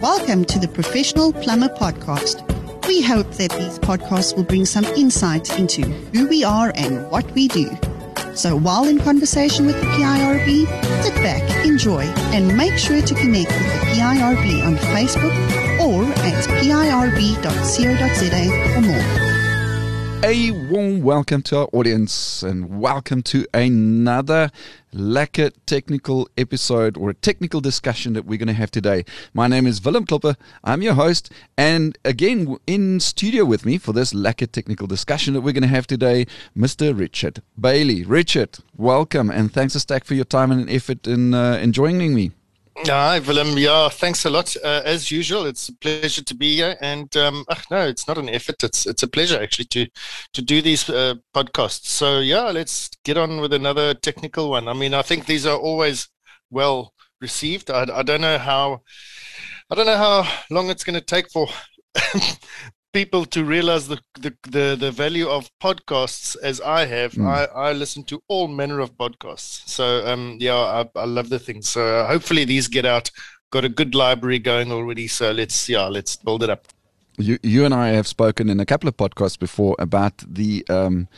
Welcome 0.00 0.46
to 0.46 0.58
the 0.58 0.66
Professional 0.66 1.30
Plumber 1.30 1.68
Podcast. 1.68 2.40
We 2.88 3.02
hope 3.02 3.30
that 3.32 3.50
these 3.50 3.78
podcasts 3.78 4.34
will 4.34 4.44
bring 4.44 4.64
some 4.64 4.86
insight 4.86 5.58
into 5.58 5.82
who 5.82 6.26
we 6.26 6.42
are 6.42 6.72
and 6.74 7.06
what 7.10 7.30
we 7.32 7.48
do. 7.48 7.68
So 8.34 8.56
while 8.56 8.88
in 8.88 8.98
conversation 8.98 9.66
with 9.66 9.78
the 9.78 9.86
PIRB, 9.86 10.66
sit 11.02 11.14
back, 11.16 11.66
enjoy, 11.66 12.04
and 12.32 12.56
make 12.56 12.78
sure 12.78 13.02
to 13.02 13.14
connect 13.14 13.50
with 13.50 13.72
the 13.72 13.86
PIRB 13.92 14.64
on 14.66 14.76
Facebook 14.76 15.36
or 15.80 16.04
at 16.22 16.44
pirb.co.za 16.62 17.60
for 18.74 18.80
more. 18.80 19.29
A 20.22 20.50
warm 20.50 21.00
welcome 21.00 21.40
to 21.44 21.60
our 21.60 21.68
audience 21.72 22.42
and 22.42 22.78
welcome 22.78 23.22
to 23.22 23.46
another 23.54 24.50
lekker 24.94 25.50
technical 25.64 26.28
episode 26.36 26.98
or 26.98 27.08
a 27.08 27.14
technical 27.14 27.62
discussion 27.62 28.12
that 28.12 28.26
we're 28.26 28.36
going 28.36 28.46
to 28.46 28.52
have 28.52 28.70
today. 28.70 29.06
My 29.32 29.48
name 29.48 29.66
is 29.66 29.82
Willem 29.82 30.04
Klopper. 30.04 30.36
I'm 30.62 30.82
your 30.82 30.92
host. 30.92 31.32
And 31.56 31.96
again, 32.04 32.58
in 32.66 33.00
studio 33.00 33.46
with 33.46 33.64
me 33.64 33.78
for 33.78 33.94
this 33.94 34.12
lekker 34.12 34.52
technical 34.52 34.86
discussion 34.86 35.32
that 35.34 35.40
we're 35.40 35.54
going 35.54 35.62
to 35.62 35.68
have 35.68 35.86
today, 35.86 36.26
Mr. 36.54 36.96
Richard 36.96 37.40
Bailey. 37.58 38.04
Richard, 38.04 38.58
welcome 38.76 39.30
and 39.30 39.50
thanks 39.50 39.74
a 39.74 39.80
stack 39.80 40.04
for 40.04 40.12
your 40.12 40.26
time 40.26 40.52
and 40.52 40.68
effort 40.68 41.06
in, 41.06 41.32
uh, 41.32 41.54
in 41.62 41.72
joining 41.72 42.14
me. 42.14 42.32
Hi, 42.86 43.18
Willem. 43.20 43.58
Yeah, 43.58 43.88
thanks 43.90 44.24
a 44.24 44.30
lot. 44.30 44.56
Uh, 44.56 44.80
as 44.84 45.10
usual, 45.10 45.44
it's 45.44 45.68
a 45.68 45.76
pleasure 45.76 46.24
to 46.24 46.34
be 46.34 46.56
here. 46.56 46.76
And 46.80 47.14
um, 47.16 47.44
ugh, 47.48 47.62
no, 47.70 47.86
it's 47.86 48.08
not 48.08 48.18
an 48.18 48.28
effort. 48.28 48.64
It's 48.64 48.86
it's 48.86 49.02
a 49.02 49.08
pleasure 49.08 49.40
actually 49.40 49.66
to 49.66 49.86
to 50.32 50.42
do 50.42 50.62
these 50.62 50.88
uh, 50.88 51.14
podcasts. 51.34 51.86
So 51.86 52.20
yeah, 52.20 52.50
let's 52.50 52.90
get 53.04 53.18
on 53.18 53.40
with 53.40 53.52
another 53.52 53.94
technical 53.94 54.50
one. 54.50 54.66
I 54.66 54.72
mean, 54.72 54.94
I 54.94 55.02
think 55.02 55.26
these 55.26 55.46
are 55.46 55.58
always 55.58 56.08
well 56.50 56.94
received. 57.20 57.70
I, 57.70 57.86
I 57.92 58.02
don't 58.02 58.22
know 58.22 58.38
how 58.38 58.82
I 59.70 59.74
don't 59.74 59.86
know 59.86 59.96
how 59.96 60.28
long 60.50 60.70
it's 60.70 60.84
going 60.84 60.98
to 60.98 61.04
take 61.04 61.30
for 61.30 61.48
people 62.92 63.24
to 63.26 63.44
realize 63.44 63.88
the, 63.88 63.98
the, 64.20 64.34
the, 64.42 64.76
the, 64.78 64.90
value 64.90 65.28
of 65.28 65.50
podcasts 65.60 66.36
as 66.42 66.60
I 66.60 66.86
have. 66.86 67.12
Mm. 67.12 67.26
I, 67.26 67.44
I 67.68 67.72
listen 67.72 68.02
to 68.04 68.22
all 68.28 68.48
manner 68.48 68.80
of 68.80 68.96
podcasts. 68.96 69.68
So, 69.68 70.06
um, 70.06 70.36
yeah, 70.40 70.56
I, 70.56 70.88
I 70.96 71.04
love 71.04 71.28
the 71.28 71.38
thing. 71.38 71.62
So 71.62 72.00
uh, 72.00 72.06
hopefully 72.06 72.44
these 72.44 72.68
get 72.68 72.84
out. 72.84 73.10
Got 73.50 73.64
a 73.64 73.68
good 73.68 73.94
library 73.94 74.38
going 74.38 74.72
already. 74.72 75.08
So 75.08 75.30
let's, 75.32 75.68
yeah, 75.68 75.86
let's 75.86 76.16
build 76.16 76.42
it 76.42 76.50
up. 76.50 76.66
You, 77.18 77.38
you 77.42 77.64
and 77.64 77.74
I 77.74 77.88
have 77.88 78.06
spoken 78.06 78.48
in 78.48 78.60
a 78.60 78.66
couple 78.66 78.88
of 78.88 78.96
podcasts 78.96 79.38
before 79.38 79.76
about 79.78 80.18
the, 80.26 80.64
um, 80.68 81.08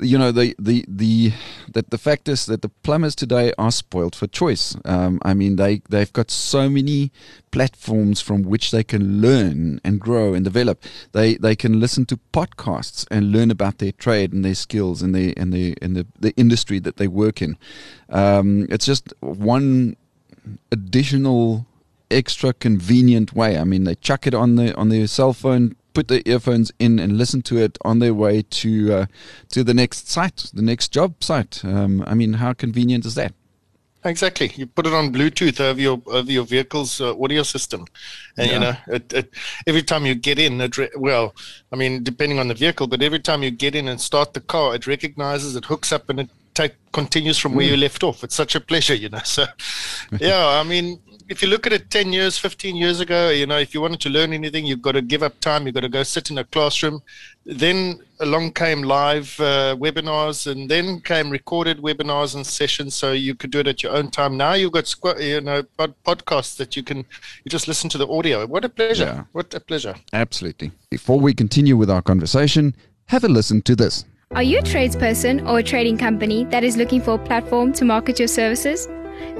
you 0.00 0.18
know 0.18 0.32
the 0.32 0.54
the 0.58 0.84
the 0.88 1.32
that 1.72 1.90
the 1.90 1.98
fact 1.98 2.28
is 2.28 2.46
that 2.46 2.62
the 2.62 2.68
plumbers 2.68 3.14
today 3.14 3.52
are 3.58 3.70
spoiled 3.70 4.16
for 4.16 4.26
choice. 4.26 4.76
Um, 4.84 5.20
I 5.22 5.34
mean 5.34 5.56
they 5.56 5.82
they've 5.88 6.12
got 6.12 6.30
so 6.30 6.68
many 6.68 7.12
platforms 7.50 8.20
from 8.20 8.42
which 8.42 8.70
they 8.70 8.82
can 8.82 9.20
learn 9.20 9.80
and 9.84 10.00
grow 10.00 10.34
and 10.34 10.44
develop. 10.44 10.82
They 11.12 11.36
they 11.36 11.54
can 11.54 11.78
listen 11.78 12.06
to 12.06 12.18
podcasts 12.32 13.06
and 13.10 13.30
learn 13.30 13.50
about 13.50 13.78
their 13.78 13.92
trade 13.92 14.32
and 14.32 14.44
their 14.44 14.54
skills 14.54 15.02
and 15.02 15.14
the 15.14 15.36
and 15.36 15.52
the 15.52 15.76
in 15.80 15.94
the, 15.94 16.06
the 16.18 16.34
industry 16.36 16.80
that 16.80 16.96
they 16.96 17.08
work 17.08 17.40
in. 17.40 17.56
Um, 18.08 18.66
it's 18.70 18.86
just 18.86 19.12
one 19.20 19.96
additional 20.72 21.66
extra 22.10 22.52
convenient 22.52 23.32
way. 23.32 23.58
I 23.58 23.64
mean 23.64 23.84
they 23.84 23.94
chuck 23.94 24.26
it 24.26 24.34
on 24.34 24.56
the 24.56 24.74
on 24.76 24.88
their 24.88 25.06
cell 25.06 25.32
phone 25.32 25.76
put 25.94 26.08
the 26.08 26.28
earphones 26.28 26.72
in 26.78 26.98
and 26.98 27.16
listen 27.16 27.40
to 27.42 27.56
it 27.56 27.78
on 27.84 28.00
their 28.00 28.12
way 28.12 28.42
to 28.42 28.92
uh, 28.92 29.06
to 29.50 29.64
the 29.64 29.74
next 29.74 30.08
site, 30.08 30.50
the 30.52 30.62
next 30.62 30.92
job 30.92 31.22
site. 31.22 31.64
Um, 31.64 32.04
I 32.06 32.14
mean, 32.14 32.34
how 32.34 32.52
convenient 32.52 33.06
is 33.06 33.14
that? 33.14 33.32
Exactly. 34.06 34.52
You 34.54 34.66
put 34.66 34.86
it 34.86 34.92
on 34.92 35.14
Bluetooth 35.14 35.60
over 35.60 35.80
your 35.80 36.02
over 36.06 36.30
your 36.30 36.44
vehicle's 36.44 37.00
uh, 37.00 37.18
audio 37.18 37.42
system, 37.42 37.86
and 38.36 38.48
yeah. 38.48 38.52
you 38.52 38.60
know, 38.60 38.76
it, 38.88 39.12
it, 39.14 39.34
every 39.66 39.82
time 39.82 40.04
you 40.04 40.14
get 40.14 40.38
in, 40.38 40.60
it 40.60 40.76
re- 40.76 40.90
well, 40.96 41.34
I 41.72 41.76
mean, 41.76 42.02
depending 42.02 42.38
on 42.38 42.48
the 42.48 42.54
vehicle, 42.54 42.86
but 42.86 43.02
every 43.02 43.20
time 43.20 43.42
you 43.42 43.50
get 43.50 43.74
in 43.74 43.88
and 43.88 43.98
start 43.98 44.34
the 44.34 44.42
car, 44.42 44.74
it 44.74 44.86
recognizes, 44.86 45.56
it 45.56 45.64
hooks 45.64 45.90
up, 45.90 46.10
and 46.10 46.20
it 46.20 46.30
take 46.54 46.74
continues 46.92 47.38
from 47.38 47.54
where 47.54 47.66
mm. 47.66 47.70
you 47.70 47.76
left 47.76 48.02
off. 48.02 48.24
It's 48.24 48.34
such 48.34 48.54
a 48.54 48.60
pleasure, 48.60 48.94
you 48.94 49.08
know. 49.08 49.20
So, 49.24 49.46
yeah, 50.20 50.46
I 50.46 50.62
mean, 50.62 51.00
if 51.28 51.40
you 51.40 51.48
look 51.48 51.66
at 51.66 51.72
it 51.72 51.90
10 51.90 52.12
years 52.12 52.36
15 52.36 52.76
years 52.76 53.00
ago 53.00 53.30
you 53.30 53.46
know 53.46 53.58
if 53.58 53.72
you 53.72 53.80
wanted 53.80 54.00
to 54.00 54.10
learn 54.10 54.32
anything 54.32 54.66
you've 54.66 54.82
got 54.82 54.92
to 54.92 55.02
give 55.02 55.22
up 55.22 55.38
time 55.40 55.64
you've 55.64 55.74
got 55.74 55.80
to 55.80 55.88
go 55.88 56.02
sit 56.02 56.30
in 56.30 56.38
a 56.38 56.44
classroom 56.44 57.02
then 57.46 57.98
along 58.20 58.52
came 58.52 58.82
live 58.82 59.34
uh, 59.40 59.74
webinars 59.78 60.50
and 60.50 60.70
then 60.70 61.00
came 61.00 61.30
recorded 61.30 61.78
webinars 61.78 62.34
and 62.34 62.46
sessions 62.46 62.94
so 62.94 63.12
you 63.12 63.34
could 63.34 63.50
do 63.50 63.60
it 63.60 63.66
at 63.66 63.82
your 63.82 63.92
own 63.92 64.10
time 64.10 64.36
now 64.36 64.52
you've 64.52 64.72
got 64.72 64.94
you 65.20 65.40
know 65.40 65.62
podcasts 66.04 66.56
that 66.56 66.76
you 66.76 66.82
can 66.82 66.98
you 66.98 67.48
just 67.48 67.68
listen 67.68 67.88
to 67.88 67.98
the 67.98 68.08
audio 68.08 68.46
what 68.46 68.64
a 68.64 68.68
pleasure 68.68 69.04
yeah. 69.04 69.24
what 69.32 69.52
a 69.54 69.60
pleasure 69.60 69.94
absolutely 70.12 70.70
before 70.90 71.18
we 71.18 71.32
continue 71.32 71.76
with 71.76 71.90
our 71.90 72.02
conversation 72.02 72.74
have 73.06 73.24
a 73.24 73.28
listen 73.28 73.62
to 73.62 73.74
this 73.74 74.04
are 74.32 74.42
you 74.42 74.58
a 74.58 74.62
tradesperson 74.62 75.46
or 75.48 75.58
a 75.58 75.62
trading 75.62 75.98
company 75.98 76.44
that 76.46 76.64
is 76.64 76.76
looking 76.76 77.00
for 77.00 77.14
a 77.14 77.18
platform 77.18 77.72
to 77.72 77.84
market 77.84 78.18
your 78.18 78.28
services 78.28 78.88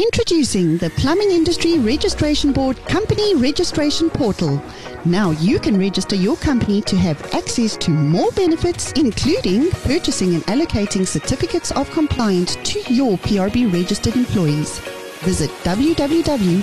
Introducing 0.00 0.78
the 0.78 0.88
Plumbing 0.88 1.30
Industry 1.30 1.78
Registration 1.78 2.52
Board 2.54 2.78
Company 2.86 3.34
Registration 3.34 4.08
Portal. 4.08 4.62
Now 5.04 5.32
you 5.32 5.60
can 5.60 5.78
register 5.78 6.16
your 6.16 6.38
company 6.38 6.80
to 6.82 6.96
have 6.96 7.20
access 7.34 7.76
to 7.76 7.90
more 7.90 8.32
benefits, 8.32 8.92
including 8.92 9.70
purchasing 9.82 10.34
and 10.36 10.42
allocating 10.44 11.06
certificates 11.06 11.70
of 11.72 11.90
compliance 11.90 12.56
to 12.56 12.80
your 12.90 13.18
PIRB 13.18 13.70
registered 13.74 14.16
employees. 14.16 14.78
Visit 15.20 15.50
www.pirb.co.za 15.64 16.54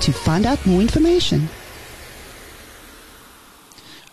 to 0.00 0.12
find 0.12 0.46
out 0.46 0.66
more 0.66 0.80
information. 0.80 1.48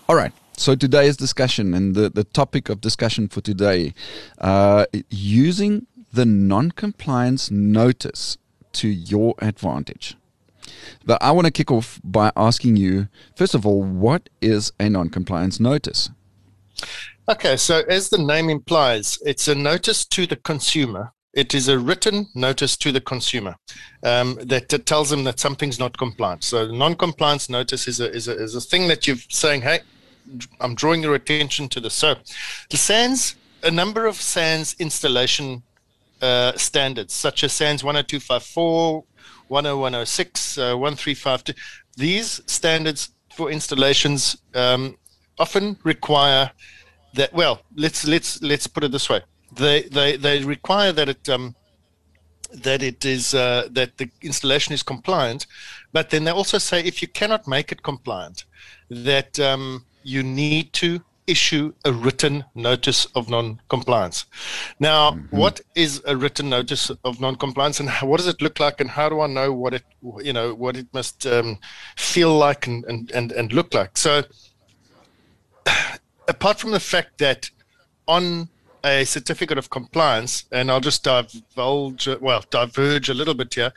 All 0.07 0.15
right. 0.15 0.33
So 0.55 0.75
today's 0.75 1.17
discussion 1.17 1.73
and 1.73 1.95
the, 1.95 2.09
the 2.09 2.23
topic 2.23 2.69
of 2.69 2.79
discussion 2.79 3.27
for 3.27 3.41
today, 3.41 3.93
uh, 4.37 4.85
using 5.09 5.87
the 6.13 6.25
non-compliance 6.25 7.49
notice 7.49 8.37
to 8.71 8.87
your 8.87 9.33
advantage. 9.39 10.15
But 11.05 11.21
I 11.21 11.31
want 11.31 11.45
to 11.45 11.51
kick 11.51 11.71
off 11.71 11.99
by 12.03 12.31
asking 12.35 12.77
you, 12.77 13.07
first 13.35 13.55
of 13.55 13.65
all, 13.65 13.83
what 13.83 14.29
is 14.41 14.71
a 14.79 14.89
non 14.89 15.09
compliance 15.09 15.59
notice? 15.59 16.09
Okay, 17.27 17.57
so 17.57 17.81
as 17.89 18.09
the 18.09 18.17
name 18.17 18.49
implies, 18.49 19.17
it's 19.25 19.47
a 19.47 19.55
notice 19.55 20.05
to 20.05 20.27
the 20.27 20.35
consumer. 20.35 21.11
It 21.33 21.55
is 21.55 21.67
a 21.67 21.79
written 21.79 22.27
notice 22.35 22.77
to 22.77 22.91
the 22.91 23.01
consumer 23.01 23.55
um, 24.03 24.37
that, 24.43 24.69
that, 24.69 24.85
tells 24.85 25.09
them 25.09 25.23
that 25.23 25.39
something's 25.39 25.79
not 25.79 25.97
compliant. 25.97 26.43
So, 26.43 26.67
non-compliance 26.67 27.49
notice 27.49 27.87
is 27.87 27.99
a, 27.99 28.11
is 28.11 28.27
a 28.27 28.35
is 28.35 28.53
a 28.55 28.61
thing 28.61 28.87
that 28.89 29.07
you're 29.07 29.17
saying, 29.29 29.63
"Hey, 29.63 29.79
I'm 30.59 30.75
drawing 30.75 31.01
your 31.01 31.15
attention 31.15 31.69
to 31.69 31.79
this." 31.79 31.95
So, 31.95 32.15
the 32.69 32.77
SANS, 32.77 33.35
a 33.63 33.71
number 33.71 34.05
of 34.05 34.15
SANS 34.17 34.75
installation 34.77 35.63
uh, 36.23 36.53
standards, 36.57 37.13
such 37.13 37.43
as 37.43 37.51
SANS 37.51 37.81
10254, 37.81 39.03
10106, 39.49 40.57
uh, 40.57 40.77
1352. 40.77 41.53
These 41.97 42.41
standards 42.47 43.09
for 43.35 43.51
installations 43.51 44.37
um, 44.55 44.97
often 45.37 45.77
require 45.83 46.51
that. 47.15 47.33
Well, 47.33 47.61
let's 47.75 48.07
let's 48.07 48.41
let's 48.41 48.67
put 48.67 48.83
it 48.83 48.91
this 48.91 49.09
way: 49.09 49.21
they 49.51 49.83
they 49.83 50.15
they 50.15 50.43
require 50.43 50.91
that 50.93 51.09
it 51.09 51.29
um, 51.29 51.55
that 52.53 52.81
it 52.81 53.05
is 53.05 53.33
uh, 53.33 53.67
that 53.71 53.97
the 53.97 54.09
installation 54.21 54.73
is 54.73 54.83
compliant, 54.83 55.45
but 55.91 56.09
then 56.09 56.23
they 56.23 56.31
also 56.31 56.57
say 56.57 56.81
if 56.81 57.01
you 57.01 57.07
cannot 57.07 57.47
make 57.47 57.71
it 57.71 57.83
compliant, 57.83 58.45
that 58.89 59.39
um, 59.39 59.85
you 60.03 60.23
need 60.23 60.73
to 60.73 61.01
issue 61.27 61.73
a 61.85 61.91
written 61.91 62.45
notice 62.55 63.05
of 63.15 63.29
non-compliance. 63.29 64.25
Now, 64.79 65.11
mm-hmm. 65.11 65.35
what 65.35 65.61
is 65.75 66.01
a 66.05 66.15
written 66.15 66.49
notice 66.49 66.89
of 67.03 67.19
non-compliance, 67.19 67.79
and 67.79 67.89
what 67.89 68.17
does 68.17 68.27
it 68.27 68.41
look 68.41 68.59
like, 68.59 68.81
and 68.81 68.89
how 68.89 69.09
do 69.09 69.21
I 69.21 69.27
know 69.27 69.53
what 69.53 69.73
it, 69.73 69.83
you 70.21 70.33
know, 70.33 70.53
what 70.53 70.75
it 70.75 70.87
must 70.93 71.25
um, 71.25 71.59
feel 71.95 72.35
like 72.37 72.67
and, 72.67 72.83
and 72.85 73.11
and 73.11 73.31
and 73.31 73.53
look 73.53 73.73
like? 73.73 73.97
So, 73.97 74.23
apart 76.27 76.59
from 76.59 76.71
the 76.71 76.79
fact 76.79 77.17
that 77.19 77.49
on 78.07 78.49
a 78.83 79.05
certificate 79.05 79.57
of 79.57 79.69
compliance, 79.69 80.45
and 80.51 80.69
I'll 80.69 80.81
just 80.81 81.03
divulge, 81.03 82.07
well, 82.19 82.43
diverge 82.49 83.09
a 83.09 83.13
little 83.13 83.33
bit 83.33 83.53
here. 83.53 83.71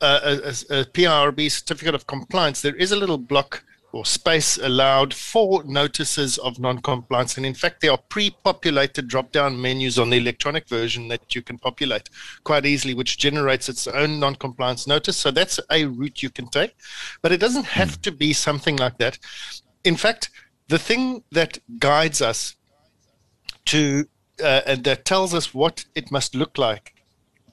Uh, 0.00 0.20
a, 0.22 0.30
a, 0.30 0.80
a 0.80 0.84
PIRB 0.84 1.50
certificate 1.50 1.94
of 1.94 2.06
compliance, 2.06 2.62
there 2.62 2.76
is 2.76 2.92
a 2.92 2.96
little 2.96 3.18
block 3.18 3.64
or 3.92 4.04
space 4.04 4.58
allowed 4.58 5.14
for 5.14 5.64
notices 5.64 6.38
of 6.38 6.58
non-compliance. 6.58 7.36
And 7.36 7.46
in 7.46 7.54
fact, 7.54 7.80
there 7.80 7.92
are 7.92 7.98
pre-populated 8.08 9.08
drop-down 9.08 9.60
menus 9.60 9.98
on 9.98 10.10
the 10.10 10.18
electronic 10.18 10.68
version 10.68 11.08
that 11.08 11.34
you 11.34 11.42
can 11.42 11.58
populate 11.58 12.10
quite 12.44 12.66
easily, 12.66 12.94
which 12.94 13.18
generates 13.18 13.68
its 13.68 13.86
own 13.86 14.20
non-compliance 14.20 14.86
notice. 14.86 15.16
So 15.16 15.30
that's 15.30 15.58
a 15.70 15.86
route 15.86 16.22
you 16.22 16.30
can 16.30 16.48
take, 16.48 16.76
but 17.22 17.32
it 17.32 17.38
doesn't 17.38 17.64
have 17.66 17.94
hmm. 17.94 18.00
to 18.02 18.12
be 18.12 18.32
something 18.32 18.76
like 18.76 18.98
that. 18.98 19.18
In 19.84 19.96
fact, 19.96 20.30
the 20.68 20.78
thing 20.78 21.24
that 21.32 21.58
guides 21.78 22.20
us 22.20 22.56
to 23.66 24.06
uh, 24.42 24.60
and 24.66 24.84
that 24.84 25.04
tells 25.04 25.34
us 25.34 25.52
what 25.52 25.84
it 25.94 26.12
must 26.12 26.34
look 26.34 26.58
like 26.58 26.94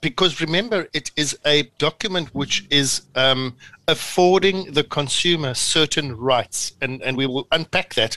because 0.05 0.39
remember, 0.39 0.87
it 0.93 1.09
is 1.15 1.35
a 1.47 1.63
document 1.79 2.29
which 2.35 2.67
is 2.69 3.07
um, 3.15 3.55
affording 3.87 4.71
the 4.71 4.83
consumer 4.83 5.55
certain 5.55 6.15
rights, 6.15 6.73
and, 6.79 7.01
and 7.01 7.17
we 7.17 7.25
will 7.25 7.47
unpack 7.51 7.95
that. 7.95 8.15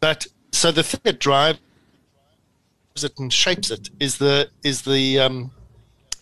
But 0.00 0.26
so 0.50 0.72
the 0.72 0.82
thing 0.82 1.02
that 1.04 1.20
drives 1.20 1.58
it 2.96 3.18
and 3.18 3.30
shapes 3.30 3.70
it 3.70 3.90
is 4.00 4.16
the 4.16 4.48
is 4.62 4.80
the 4.80 5.18
um, 5.18 5.50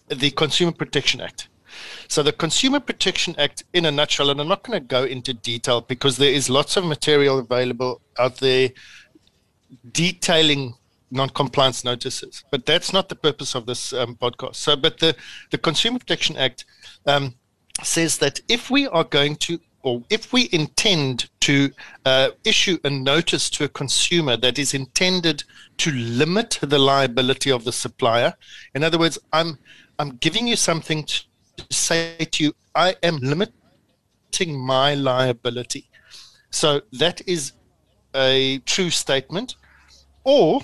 the 0.08 0.32
Consumer 0.32 0.73
Protection 0.73 1.20
Act. 1.20 1.49
So 2.08 2.25
the 2.25 2.32
Consumer 2.32 2.81
Protection 2.81 3.37
Act, 3.38 3.62
in 3.73 3.87
a 3.87 3.93
nutshell, 3.93 4.31
and 4.31 4.40
I'm 4.40 4.49
not 4.49 4.64
going 4.64 4.81
to 4.81 4.84
go 4.84 5.05
into 5.05 5.32
detail 5.32 5.82
because 5.82 6.17
there 6.17 6.32
is 6.32 6.50
lots 6.50 6.76
of 6.76 6.84
material 6.84 7.38
available 7.38 8.00
out 8.19 8.38
there 8.38 8.70
detailing 9.93 10.75
non-compliance 11.12 11.84
notices. 11.84 12.42
But 12.50 12.66
that's 12.66 12.92
not 12.92 13.08
the 13.08 13.14
purpose 13.14 13.54
of 13.54 13.66
this 13.66 13.92
um, 13.92 14.16
podcast. 14.16 14.56
So, 14.56 14.74
but 14.76 14.98
the 14.98 15.14
the 15.50 15.58
Consumer 15.58 15.98
Protection 15.98 16.36
Act 16.36 16.64
um, 17.06 17.34
says 17.82 18.18
that 18.18 18.40
if 18.48 18.70
we 18.70 18.88
are 18.88 19.04
going 19.04 19.36
to 19.36 19.60
or 19.82 20.02
if 20.10 20.32
we 20.32 20.48
intend 20.52 21.28
to 21.40 21.70
uh, 22.06 22.30
issue 22.44 22.78
a 22.84 22.90
notice 22.90 23.50
to 23.50 23.64
a 23.64 23.68
consumer 23.68 24.36
that 24.36 24.58
is 24.58 24.74
intended 24.74 25.42
to 25.76 25.90
limit 25.90 26.58
the 26.62 26.78
liability 26.78 27.50
of 27.50 27.64
the 27.64 27.72
supplier, 27.72 28.32
in 28.74 28.84
other 28.84 28.98
words, 28.98 29.18
I'm 29.32 29.58
I'm 29.98 30.16
giving 30.16 30.46
you 30.46 30.56
something 30.56 31.04
to 31.04 31.24
say 31.70 32.16
to 32.18 32.44
you, 32.44 32.52
I 32.74 32.96
am 33.02 33.18
limiting 33.18 34.58
my 34.58 34.94
liability. 34.94 35.88
So 36.50 36.82
that 36.92 37.26
is 37.26 37.52
a 38.14 38.58
true 38.60 38.90
statement. 38.90 39.56
Or 40.24 40.60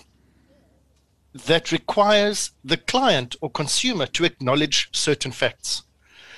that 1.35 1.73
requires 1.73 2.53
the 2.65 2.77
client 2.77 3.37
or 3.41 3.51
consumer 3.51 4.07
to 4.07 4.25
acknowledge 4.25 4.89
certain 4.93 5.33
facts. 5.33 5.83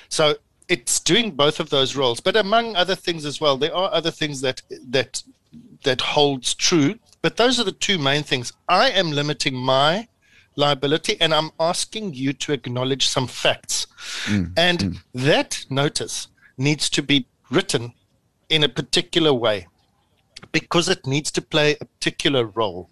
So 0.08 0.36
it's 0.68 1.00
doing 1.00 1.32
both 1.32 1.60
of 1.60 1.70
those 1.70 1.96
roles. 1.96 2.20
But 2.20 2.36
among 2.36 2.76
other 2.76 2.94
things 2.94 3.24
as 3.24 3.40
well, 3.40 3.56
there 3.56 3.74
are 3.74 3.92
other 3.92 4.10
things 4.10 4.40
that 4.40 4.62
that 4.88 5.22
that 5.84 6.00
holds 6.00 6.54
true. 6.54 6.98
But 7.22 7.36
those 7.36 7.58
are 7.58 7.64
the 7.64 7.72
two 7.72 7.98
main 7.98 8.22
things. 8.22 8.52
I 8.68 8.90
am 8.90 9.10
limiting 9.10 9.54
my 9.54 10.08
liability 10.56 11.20
and 11.20 11.32
I'm 11.34 11.50
asking 11.58 12.14
you 12.14 12.32
to 12.34 12.52
acknowledge 12.52 13.06
some 13.08 13.26
facts. 13.26 13.86
Mm, 14.26 14.52
and 14.56 14.78
mm. 14.78 14.96
that 15.14 15.64
notice 15.70 16.28
needs 16.56 16.90
to 16.90 17.02
be 17.02 17.26
written 17.50 17.94
in 18.48 18.64
a 18.64 18.68
particular 18.68 19.32
way 19.32 19.66
because 20.52 20.88
it 20.88 21.06
needs 21.06 21.30
to 21.32 21.42
play 21.42 21.76
a 21.80 21.84
particular 21.84 22.44
role 22.44 22.90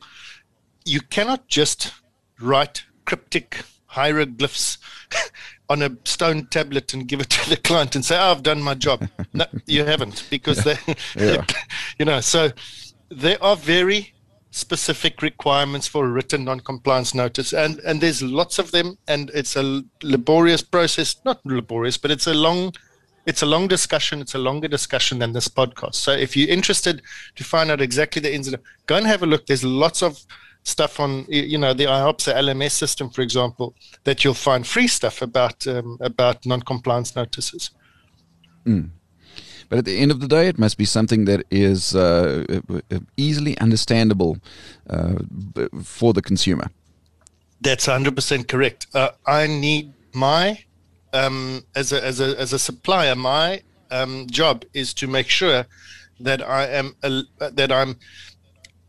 you 0.88 1.00
cannot 1.00 1.46
just 1.49 1.93
write 2.40 2.85
cryptic 3.05 3.64
hieroglyphs 3.87 4.79
on 5.69 5.82
a 5.82 5.90
stone 6.05 6.46
tablet 6.46 6.94
and 6.94 7.08
give 7.08 7.20
it 7.20 7.31
to 7.31 7.50
the 7.50 7.56
client 7.69 7.94
and 7.94 8.05
say, 8.05 8.17
oh, 8.19 8.31
I've 8.32 8.43
done 8.43 8.62
my 8.62 8.75
job. 8.75 9.08
No, 9.32 9.44
you 9.67 9.85
haven't, 9.85 10.25
because 10.31 10.64
yeah. 10.64 10.76
they, 10.87 10.94
yeah. 11.35 11.44
you 11.99 12.05
know, 12.05 12.20
so 12.20 12.50
there 13.11 13.43
are 13.43 13.56
very 13.56 14.14
specific 14.50 15.20
requirements 15.20 15.87
for 15.87 16.06
a 16.06 16.08
written 16.08 16.44
non-compliance 16.44 17.14
notice 17.14 17.52
and 17.52 17.79
and 17.81 18.00
there's 18.00 18.23
lots 18.23 18.58
of 18.58 18.70
them 18.70 18.96
and 19.06 19.31
it's 19.35 19.56
a 19.56 19.82
laborious 20.02 20.62
process 20.62 21.17
not 21.26 21.38
laborious 21.44 21.99
but 21.99 22.11
it's 22.11 22.26
a 22.26 22.32
long 22.32 22.73
it's 23.26 23.43
a 23.43 23.46
long 23.46 23.69
discussion 23.69 24.23
it's 24.23 24.35
a 24.35 24.38
longer 24.38 24.67
discussion 24.67 25.19
than 25.19 25.35
this 25.35 25.49
podcast 25.49 25.96
so 25.96 26.12
if 26.12 26.35
you're 26.35 26.49
interested 26.49 27.02
to 27.37 27.44
find 27.44 27.70
out 27.70 27.82
exactly 27.82 28.23
the 28.23 28.35
ins 28.35 28.49
and 28.49 28.56
go 28.87 28.96
and 28.96 29.06
have 29.06 29.23
a 29.23 29.26
look 29.26 29.44
there's 29.44 29.64
lots 29.64 30.02
of 30.02 30.25
stuff 30.68 31.00
on 31.00 31.24
you 31.28 31.58
know 31.58 31.72
the 31.74 31.84
IOPSA 31.84 32.34
LMS 32.34 32.72
system, 32.72 33.10
for 33.10 33.22
example, 33.22 33.74
that 34.04 34.22
you'll 34.22 34.34
find 34.34 34.66
free 34.66 34.88
stuff 34.88 35.22
about 35.22 35.66
um, 35.66 35.98
about 36.00 36.44
non-compliance 36.46 37.16
notices. 37.16 37.70
Mm. 38.64 38.90
But 39.68 39.78
at 39.78 39.84
the 39.84 39.98
end 39.98 40.10
of 40.10 40.20
the 40.20 40.28
day, 40.28 40.48
it 40.48 40.58
must 40.58 40.78
be 40.78 40.86
something 40.86 41.26
that 41.26 41.44
is 41.50 41.94
uh, 41.94 42.44
easily 43.16 43.58
understandable 43.58 44.38
uh, 44.88 45.16
for 45.82 46.14
the 46.14 46.22
consumer. 46.22 46.70
That's 47.60 47.86
100% 47.86 48.48
correct. 48.48 48.86
Uh, 48.94 49.10
I 49.26 49.46
need 49.46 49.92
my, 50.14 50.64
um, 51.12 51.64
as, 51.74 51.92
a, 51.92 52.02
as, 52.02 52.18
a, 52.20 52.38
as 52.40 52.54
a 52.54 52.58
supplier, 52.58 53.14
my 53.14 53.60
um, 53.90 54.26
job 54.30 54.64
is 54.72 54.94
to 54.94 55.06
make 55.06 55.28
sure 55.28 55.66
that 56.20 56.40
I 56.40 56.66
am, 56.68 56.94
that 57.02 57.70
I'm 57.70 57.98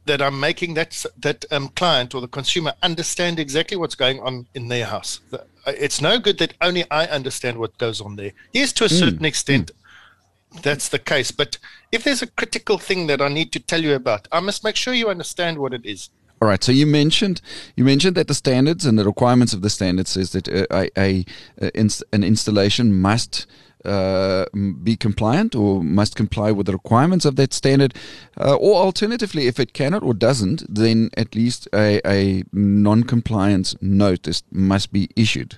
that 0.09 0.21
I'm 0.23 0.39
making 0.39 0.73
that 0.73 1.05
that 1.19 1.45
um, 1.51 1.69
client 1.69 2.15
or 2.15 2.21
the 2.21 2.27
consumer 2.27 2.73
understand 2.81 3.39
exactly 3.39 3.77
what's 3.77 3.95
going 3.95 4.19
on 4.21 4.47
in 4.55 4.67
their 4.67 4.85
house. 4.85 5.19
Uh, 5.31 5.37
it's 5.67 6.01
no 6.01 6.19
good 6.19 6.39
that 6.39 6.55
only 6.61 6.83
I 6.89 7.05
understand 7.05 7.59
what 7.59 7.77
goes 7.77 8.01
on 8.01 8.15
there. 8.15 8.33
Yes, 8.51 8.73
to 8.73 8.85
a 8.85 8.87
mm. 8.87 8.99
certain 8.99 9.25
extent, 9.25 9.71
mm. 9.71 10.61
that's 10.63 10.89
the 10.89 10.97
case. 10.97 11.29
But 11.31 11.59
if 11.91 12.03
there's 12.03 12.23
a 12.23 12.27
critical 12.27 12.79
thing 12.79 13.05
that 13.07 13.21
I 13.21 13.27
need 13.27 13.51
to 13.51 13.59
tell 13.59 13.83
you 13.83 13.93
about, 13.93 14.27
I 14.31 14.39
must 14.39 14.63
make 14.63 14.75
sure 14.75 14.95
you 14.95 15.09
understand 15.09 15.59
what 15.59 15.73
it 15.73 15.85
is. 15.85 16.09
All 16.41 16.47
right. 16.47 16.63
So 16.63 16.71
you 16.71 16.87
mentioned 16.87 17.41
you 17.75 17.83
mentioned 17.83 18.15
that 18.15 18.27
the 18.27 18.33
standards 18.33 18.85
and 18.87 18.97
the 18.97 19.05
requirements 19.05 19.53
of 19.53 19.61
the 19.61 19.69
standards 19.69 20.09
says 20.09 20.31
that 20.31 20.47
uh, 20.47 20.65
a, 20.71 20.89
a, 20.97 21.25
a 21.61 21.79
inst- 21.79 22.03
an 22.11 22.23
installation 22.23 22.99
must 22.99 23.45
uh, 23.85 24.45
be 24.83 24.95
compliant 24.95 25.55
or 25.55 25.83
must 25.83 26.15
comply 26.15 26.51
with 26.51 26.65
the 26.65 26.73
requirements 26.73 27.25
of 27.25 27.35
that 27.37 27.53
standard, 27.53 27.93
uh, 28.39 28.55
or 28.55 28.75
alternatively, 28.75 29.47
if 29.47 29.59
it 29.59 29.73
cannot 29.73 30.03
or 30.03 30.13
doesn't, 30.13 30.63
then 30.73 31.09
at 31.15 31.35
least 31.35 31.67
a, 31.73 32.01
a 32.05 32.43
non-compliance 32.51 33.75
notice 33.81 34.43
must 34.51 34.91
be 34.91 35.09
issued. 35.15 35.57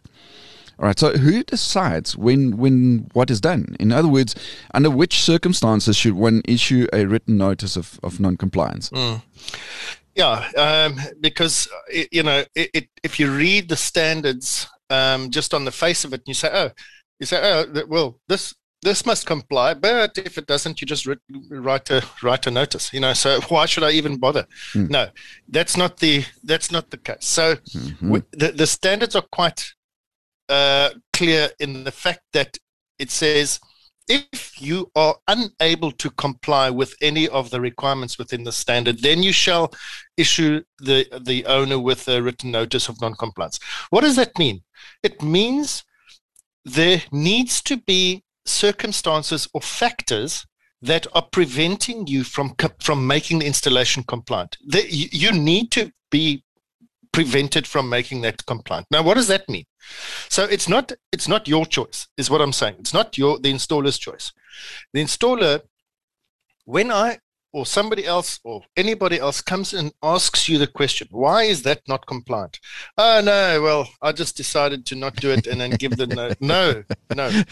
All 0.80 0.88
right. 0.88 0.98
So, 0.98 1.12
who 1.12 1.44
decides 1.44 2.18
when 2.18 2.58
when 2.58 3.10
what 3.14 3.30
is 3.30 3.40
done? 3.40 3.76
In 3.80 3.92
other 3.92 4.08
words, 4.08 4.34
under 4.74 4.90
which 4.90 5.22
circumstances 5.22 5.96
should 5.96 6.14
one 6.14 6.42
issue 6.46 6.88
a 6.92 7.06
written 7.06 7.38
notice 7.38 7.76
of, 7.76 8.00
of 8.02 8.20
non-compliance? 8.20 8.90
Mm. 8.90 9.22
Yeah, 10.16 10.50
um, 10.58 11.00
because 11.22 11.68
it, 11.88 12.10
you 12.12 12.24
know, 12.24 12.44
it, 12.56 12.70
it, 12.74 12.90
if 13.04 13.20
you 13.20 13.32
read 13.32 13.70
the 13.70 13.78
standards 13.78 14.68
um, 14.90 15.30
just 15.30 15.54
on 15.54 15.66
the 15.66 15.72
face 15.72 16.04
of 16.04 16.14
it, 16.14 16.22
and 16.22 16.28
you 16.28 16.34
say, 16.34 16.50
"Oh, 16.52 16.72
you 17.22 17.28
say, 17.28 17.40
oh, 17.42 17.86
well, 17.88 18.20
this 18.28 18.56
this 18.82 19.06
must 19.06 19.28
comply, 19.28 19.76
but 19.76 20.18
if 20.18 20.40
it 20.40 20.48
doesn't, 20.48 20.82
you 20.82 20.88
just 20.88 21.08
write 21.52 21.92
a 21.92 22.04
write 22.24 22.48
a 22.48 22.52
notice. 22.52 22.92
You 22.92 23.00
know, 23.00 23.14
so 23.14 23.40
why 23.50 23.68
should 23.68 23.84
I 23.84 23.92
even 23.92 24.18
bother? 24.18 24.48
Mm. 24.74 24.90
No, 24.90 25.08
that's 25.48 25.78
not 25.78 25.98
the 25.98 26.26
that's 26.44 26.72
not 26.72 26.90
the 26.90 26.98
case. 26.98 27.26
So 27.26 27.56
mm-hmm. 27.56 28.10
we, 28.10 28.24
the 28.32 28.52
the 28.52 28.66
standards 28.66 29.16
are 29.16 29.24
quite 29.32 29.64
uh, 30.50 30.90
clear 31.14 31.50
in 31.60 31.84
the 31.84 31.92
fact 31.92 32.22
that 32.34 32.58
it 32.98 33.12
says 33.12 33.60
if 34.08 34.60
you 34.60 34.92
are 34.96 35.16
unable 35.28 35.92
to 35.92 36.10
comply 36.10 36.72
with 36.72 36.96
any 37.02 37.30
of 37.30 37.52
the 37.52 37.62
requirements 37.62 38.18
within 38.18 38.44
the 38.44 38.52
standard, 38.52 39.00
then 39.00 39.22
you 39.22 39.32
shall 39.32 39.72
issue 40.18 40.64
the 40.80 41.06
the 41.22 41.46
owner 41.46 41.78
with 41.78 42.08
a 42.08 42.20
written 42.20 42.50
notice 42.50 42.90
of 42.90 43.00
non-compliance. 43.00 43.60
What 43.92 44.02
does 44.02 44.16
that 44.16 44.40
mean? 44.40 44.64
It 45.04 45.22
means 45.22 45.84
there 46.66 47.02
needs 47.12 47.62
to 47.64 47.78
be 47.78 48.24
circumstances 48.46 49.48
or 49.54 49.62
factors 49.62 50.46
that 50.82 51.06
are 51.14 51.28
preventing 51.32 52.08
you 52.08 52.24
from 52.24 52.56
from 52.80 53.06
making 53.06 53.40
the 53.40 53.46
installation 53.46 54.04
compliant. 54.04 54.58
You 54.62 55.32
need 55.32 55.72
to 55.72 55.92
be 56.10 56.44
prevented 57.12 57.68
from 57.68 57.90
making 57.90 58.22
that 58.22 58.46
compliant. 58.46 58.88
Now, 58.90 59.04
what 59.04 59.16
does 59.16 59.28
that 59.28 59.48
mean? 59.50 59.66
So 60.30 60.46
it's 60.46 60.68
not 60.68 60.92
it's 61.12 61.28
not 61.28 61.48
your 61.48 61.66
choice, 61.66 62.08
is 62.18 62.30
what 62.30 62.42
I'm 62.42 62.54
saying. 62.54 62.76
It's 62.80 62.94
not 62.94 63.18
your 63.18 63.40
the 63.40 63.52
installer's 63.52 63.98
choice. 63.98 64.32
The 64.94 65.04
installer, 65.04 65.62
when 66.66 66.92
I 66.92 67.20
or 67.54 67.66
somebody 67.66 68.06
else 68.06 68.40
or 68.44 68.64
anybody 68.78 69.20
else 69.20 69.42
comes 69.42 69.74
and 69.74 69.92
asks 70.02 70.48
you 70.48 70.58
the 70.58 70.68
question, 70.68 71.08
why 71.12 71.44
is 71.44 71.64
that 71.64 71.82
not 71.88 72.06
compliant? 72.06 72.60
Oh, 72.98 73.22
no, 73.24 73.62
well, 73.62 73.90
I 74.02 74.12
just 74.12 74.38
decided 74.38 74.86
to 74.88 74.96
not 74.96 75.16
do 75.16 75.32
it 75.32 75.48
and 75.48 75.60
then 75.60 75.72
give 75.72 75.98
the 75.98 76.08
no. 76.08 76.32
No, 76.42 76.84
no. 77.16 77.44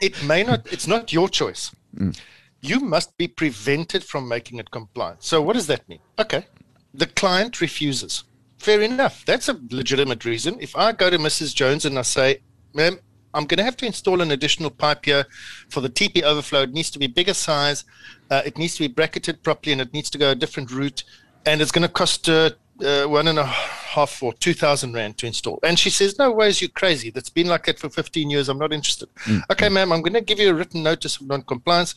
It 0.00 0.22
may 0.24 0.42
not, 0.42 0.72
it's 0.72 0.86
not 0.86 1.12
your 1.12 1.28
choice. 1.28 1.70
Mm. 1.96 2.18
You 2.60 2.80
must 2.80 3.16
be 3.18 3.28
prevented 3.28 4.04
from 4.04 4.28
making 4.28 4.58
it 4.58 4.70
compliant. 4.70 5.22
So, 5.22 5.42
what 5.42 5.52
does 5.54 5.66
that 5.66 5.88
mean? 5.88 6.00
Okay, 6.18 6.46
the 6.94 7.06
client 7.06 7.60
refuses. 7.60 8.24
Fair 8.58 8.80
enough. 8.80 9.24
That's 9.26 9.48
a 9.48 9.60
legitimate 9.70 10.24
reason. 10.24 10.56
If 10.60 10.74
I 10.74 10.92
go 10.92 11.10
to 11.10 11.18
Mrs. 11.18 11.54
Jones 11.54 11.84
and 11.84 11.98
I 11.98 12.02
say, 12.02 12.40
ma'am, 12.72 12.98
I'm 13.34 13.46
going 13.46 13.58
to 13.58 13.64
have 13.64 13.76
to 13.78 13.86
install 13.86 14.20
an 14.20 14.30
additional 14.30 14.70
pipe 14.70 15.04
here 15.04 15.26
for 15.68 15.80
the 15.80 15.90
TP 15.90 16.22
overflow. 16.22 16.62
It 16.62 16.72
needs 16.72 16.90
to 16.90 16.98
be 16.98 17.08
bigger 17.08 17.34
size. 17.34 17.84
Uh, 18.30 18.42
it 18.46 18.56
needs 18.56 18.74
to 18.76 18.80
be 18.80 18.88
bracketed 18.88 19.42
properly 19.42 19.72
and 19.72 19.80
it 19.80 19.92
needs 19.92 20.08
to 20.10 20.18
go 20.18 20.30
a 20.30 20.34
different 20.34 20.70
route. 20.70 21.02
And 21.44 21.60
it's 21.60 21.72
going 21.72 21.82
to 21.82 21.92
cost 21.92 22.28
uh, 22.28 22.50
uh, 22.82 23.04
one 23.04 23.28
and 23.28 23.38
a 23.38 23.44
half 23.44 24.22
or 24.22 24.32
2,000 24.34 24.92
Rand 24.92 25.18
to 25.18 25.26
install. 25.26 25.58
And 25.62 25.78
she 25.78 25.90
says, 25.90 26.18
No 26.18 26.30
ways, 26.30 26.62
you 26.62 26.68
crazy. 26.68 27.10
That's 27.10 27.28
been 27.28 27.48
like 27.48 27.66
that 27.66 27.78
for 27.78 27.90
15 27.90 28.30
years. 28.30 28.48
I'm 28.48 28.58
not 28.58 28.72
interested. 28.72 29.08
Mm. 29.24 29.42
Okay, 29.50 29.68
ma'am, 29.68 29.92
I'm 29.92 30.00
going 30.00 30.14
to 30.14 30.20
give 30.20 30.38
you 30.38 30.50
a 30.50 30.54
written 30.54 30.82
notice 30.82 31.20
of 31.20 31.26
non 31.26 31.42
compliance. 31.42 31.94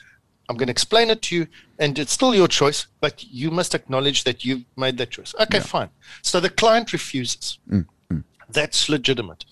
I'm 0.49 0.55
going 0.55 0.67
to 0.67 0.71
explain 0.71 1.09
it 1.09 1.21
to 1.23 1.35
you, 1.35 1.47
and 1.77 1.99
it's 1.99 2.13
still 2.13 2.33
your 2.33 2.47
choice, 2.47 2.87
but 3.01 3.21
you 3.25 3.51
must 3.51 3.75
acknowledge 3.75 4.23
that 4.23 4.45
you've 4.45 4.63
made 4.77 4.97
that 4.97 5.09
choice. 5.09 5.35
Okay, 5.41 5.57
yeah. 5.57 5.63
fine. 5.63 5.89
So 6.21 6.39
the 6.39 6.49
client 6.49 6.93
refuses. 6.93 7.59
Mm. 7.69 7.85
Mm. 8.11 8.23
That's 8.49 8.87
legitimate 8.87 9.43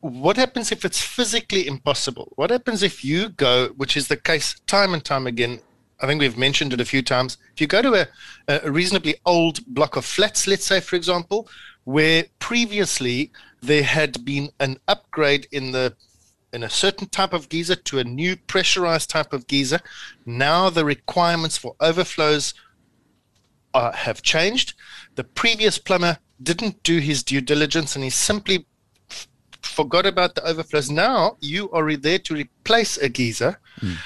what 0.00 0.36
happens 0.36 0.72
if 0.72 0.84
it's 0.84 1.02
physically 1.02 1.66
impossible? 1.66 2.32
What 2.36 2.50
happens 2.50 2.82
if 2.82 3.04
you 3.04 3.28
go, 3.28 3.68
which 3.76 3.96
is 3.96 4.08
the 4.08 4.16
case 4.16 4.58
time 4.66 4.94
and 4.94 5.04
time 5.04 5.26
again? 5.26 5.60
I 6.00 6.06
think 6.06 6.20
we've 6.20 6.38
mentioned 6.38 6.72
it 6.72 6.80
a 6.80 6.86
few 6.86 7.02
times. 7.02 7.36
If 7.52 7.60
you 7.60 7.66
go 7.66 7.82
to 7.82 8.08
a, 8.48 8.60
a 8.62 8.70
reasonably 8.70 9.16
old 9.26 9.64
block 9.66 9.96
of 9.96 10.06
flats, 10.06 10.46
let's 10.46 10.64
say, 10.64 10.80
for 10.80 10.96
example, 10.96 11.48
where 11.84 12.24
previously 12.38 13.30
there 13.60 13.82
had 13.82 14.24
been 14.24 14.50
an 14.58 14.78
upgrade 14.88 15.46
in 15.52 15.72
the 15.72 15.94
in 16.52 16.64
a 16.64 16.70
certain 16.70 17.08
type 17.08 17.32
of 17.32 17.48
geyser 17.48 17.76
to 17.76 18.00
a 18.00 18.04
new 18.04 18.34
pressurized 18.34 19.08
type 19.08 19.32
of 19.32 19.46
geyser. 19.46 19.78
Now 20.26 20.68
the 20.68 20.84
requirements 20.84 21.56
for 21.56 21.76
overflows 21.78 22.54
are, 23.72 23.92
have 23.92 24.22
changed. 24.22 24.74
The 25.14 25.22
previous 25.22 25.78
plumber 25.78 26.18
didn't 26.42 26.82
do 26.82 26.98
his 26.98 27.22
due 27.22 27.40
diligence 27.40 27.94
and 27.94 28.02
he 28.02 28.10
simply 28.10 28.66
forgot 29.82 30.06
about 30.06 30.34
the 30.34 30.44
overflows. 30.50 30.90
Now 30.90 31.36
you 31.40 31.70
are 31.70 31.96
there 31.96 32.18
to 32.18 32.34
replace 32.34 32.92
a 32.98 33.08
geyser. 33.08 33.52
Mm. 33.80 33.96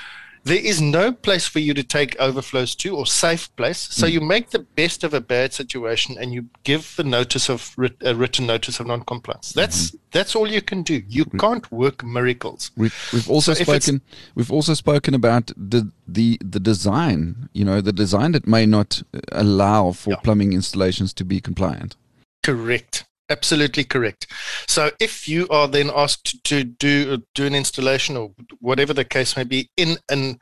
There 0.51 0.65
is 0.73 0.79
no 0.81 1.11
place 1.11 1.47
for 1.47 1.59
you 1.59 1.73
to 1.73 1.83
take 1.83 2.21
overflows 2.21 2.75
to 2.77 2.95
or 2.95 3.07
safe 3.07 3.45
place. 3.57 3.79
So 3.79 4.07
mm. 4.07 4.13
you 4.13 4.21
make 4.21 4.51
the 4.51 4.65
best 4.81 5.03
of 5.03 5.15
a 5.15 5.21
bad 5.21 5.55
situation 5.55 6.17
and 6.21 6.35
you 6.35 6.43
give 6.65 6.95
the 6.97 7.05
notice 7.19 7.49
of 7.49 7.75
a 8.05 8.15
written 8.15 8.47
notice 8.47 8.79
of 8.79 8.87
non-compliance. 8.87 9.55
That's 9.55 9.79
mm-hmm. 9.87 9.97
that's 10.13 10.37
all 10.37 10.47
you 10.57 10.61
can 10.61 10.83
do. 10.83 11.03
You 11.09 11.25
can't 11.25 11.67
work 11.73 12.05
miracles. 12.05 12.71
We've, 12.77 12.95
we've 13.13 13.31
also 13.31 13.55
so 13.55 13.65
spoken 13.65 14.03
we've 14.35 14.53
also 14.53 14.75
spoken 14.75 15.15
about 15.15 15.51
the 15.57 15.91
the 16.07 16.39
the 16.55 16.61
design. 16.61 17.49
You 17.55 17.65
know, 17.65 17.81
the 17.81 17.97
design 18.05 18.33
that 18.33 18.47
may 18.47 18.67
not 18.67 19.03
allow 19.33 19.93
for 19.93 20.11
yeah. 20.11 20.23
plumbing 20.25 20.53
installations 20.53 21.15
to 21.15 21.25
be 21.25 21.41
compliant. 21.41 21.97
Correct. 22.43 23.07
Absolutely 23.31 23.85
correct. 23.85 24.27
So 24.67 24.91
if 25.01 25.27
you 25.27 25.49
are 25.49 25.67
then 25.67 25.91
asked 25.95 26.45
to 26.45 26.65
do 26.65 27.23
do 27.35 27.47
an 27.47 27.55
installation 27.55 28.17
or 28.17 28.33
whatever 28.61 28.93
the 28.93 29.05
case 29.05 29.37
may 29.37 29.45
be 29.45 29.71
in 29.77 29.97
an, 30.11 30.39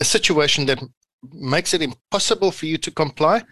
a 0.00 0.04
situation 0.04 0.66
that 0.66 0.82
makes 1.32 1.74
it 1.74 1.82
impossible 1.82 2.50
for 2.50 2.66
you 2.66 2.76
to 2.78 2.90
comply, 2.90 3.42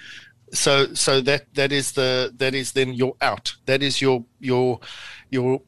so 0.53 0.93
so 0.95 1.21
that 1.21 1.55
that 1.55 1.71
is 1.71 1.93
the 1.93 2.33
that 2.37 2.55
is 2.55 2.73
then 2.73 2.93
your 2.93 3.15
out. 3.21 3.55
That 3.67 3.83
is 3.85 4.03
your 4.03 4.25
your 4.41 4.81
your 5.31 5.63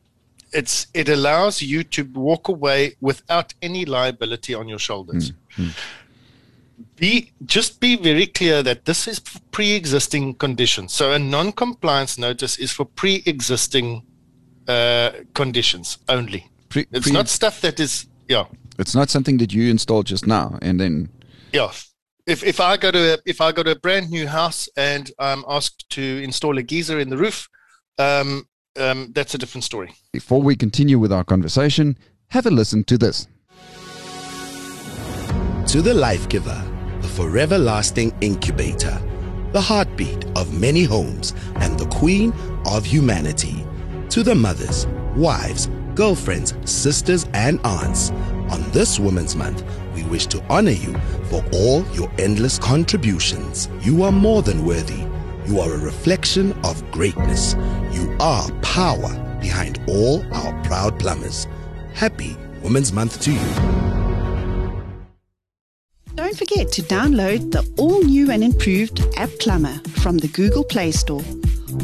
it's 0.52 0.88
it 0.92 1.08
allows 1.08 1.62
you 1.62 1.84
to 1.84 2.04
walk 2.14 2.48
away 2.48 2.96
without 3.00 3.54
any 3.62 3.84
liability 3.84 4.54
on 4.54 4.66
your 4.66 4.80
shoulders. 4.80 5.30
Mm-hmm 5.56 5.70
be 6.96 7.32
just 7.44 7.80
be 7.80 7.96
very 7.96 8.26
clear 8.26 8.62
that 8.62 8.84
this 8.84 9.08
is 9.08 9.20
pre-existing 9.50 10.34
conditions. 10.34 10.92
So 10.92 11.12
a 11.12 11.18
non-compliance 11.18 12.18
notice 12.18 12.58
is 12.58 12.72
for 12.72 12.84
pre-existing 12.84 14.04
uh, 14.68 15.10
conditions 15.34 15.98
only. 16.08 16.50
Pre- 16.68 16.86
it's 16.92 17.06
pre- 17.06 17.12
not 17.12 17.28
stuff 17.28 17.60
that 17.60 17.80
is 17.80 18.06
yeah. 18.28 18.44
It's 18.78 18.94
not 18.94 19.10
something 19.10 19.38
that 19.38 19.52
you 19.52 19.70
installed 19.70 20.06
just 20.06 20.26
now 20.26 20.58
and 20.62 20.80
then. 20.80 21.08
Yeah. 21.52 21.70
If 22.26 22.42
if 22.42 22.58
I 22.58 22.76
go 22.76 22.90
to 22.90 23.14
a, 23.14 23.18
if 23.26 23.40
I 23.40 23.52
go 23.52 23.62
to 23.62 23.72
a 23.72 23.78
brand 23.78 24.10
new 24.10 24.26
house 24.26 24.68
and 24.76 25.10
I'm 25.18 25.44
asked 25.46 25.88
to 25.90 26.02
install 26.22 26.56
a 26.58 26.62
geyser 26.62 26.98
in 26.98 27.10
the 27.10 27.18
roof, 27.18 27.48
um, 27.98 28.48
um, 28.78 29.12
that's 29.14 29.34
a 29.34 29.38
different 29.38 29.64
story. 29.64 29.92
Before 30.12 30.40
we 30.40 30.56
continue 30.56 30.98
with 30.98 31.12
our 31.12 31.24
conversation, 31.24 31.98
have 32.28 32.46
a 32.46 32.50
listen 32.50 32.82
to 32.84 32.98
this. 32.98 33.28
To 35.74 35.82
the 35.82 35.92
life 35.92 36.28
giver 36.28 36.64
the 37.00 37.08
forever 37.08 37.58
lasting 37.58 38.16
incubator, 38.20 38.96
the 39.50 39.60
heartbeat 39.60 40.24
of 40.36 40.56
many 40.56 40.84
homes, 40.84 41.34
and 41.56 41.76
the 41.76 41.86
queen 41.86 42.32
of 42.64 42.84
humanity. 42.84 43.66
To 44.10 44.22
the 44.22 44.36
mothers, 44.36 44.86
wives, 45.16 45.68
girlfriends, 45.96 46.54
sisters, 46.64 47.26
and 47.34 47.58
aunts, 47.66 48.12
on 48.52 48.62
this 48.70 49.00
Women's 49.00 49.34
Month, 49.34 49.64
we 49.96 50.04
wish 50.04 50.26
to 50.28 50.44
honor 50.48 50.70
you 50.70 50.96
for 51.24 51.44
all 51.52 51.84
your 51.88 52.08
endless 52.20 52.56
contributions. 52.56 53.68
You 53.80 54.04
are 54.04 54.12
more 54.12 54.42
than 54.42 54.64
worthy. 54.64 55.04
You 55.48 55.58
are 55.58 55.74
a 55.74 55.78
reflection 55.78 56.52
of 56.62 56.88
greatness. 56.92 57.54
You 57.90 58.16
are 58.20 58.48
power 58.60 59.12
behind 59.40 59.80
all 59.88 60.24
our 60.36 60.62
proud 60.62 61.00
plumbers. 61.00 61.48
Happy 61.94 62.36
Women's 62.62 62.92
Month 62.92 63.20
to 63.22 63.32
you. 63.32 63.83
Don't 66.34 66.48
forget 66.48 66.72
to 66.72 66.82
download 66.82 67.52
the 67.52 67.62
all 67.80 68.02
new 68.02 68.28
and 68.32 68.42
improved 68.42 69.06
App 69.16 69.30
Plumber 69.38 69.78
from 70.02 70.18
the 70.18 70.26
Google 70.26 70.64
Play 70.64 70.90
Store. 70.90 71.22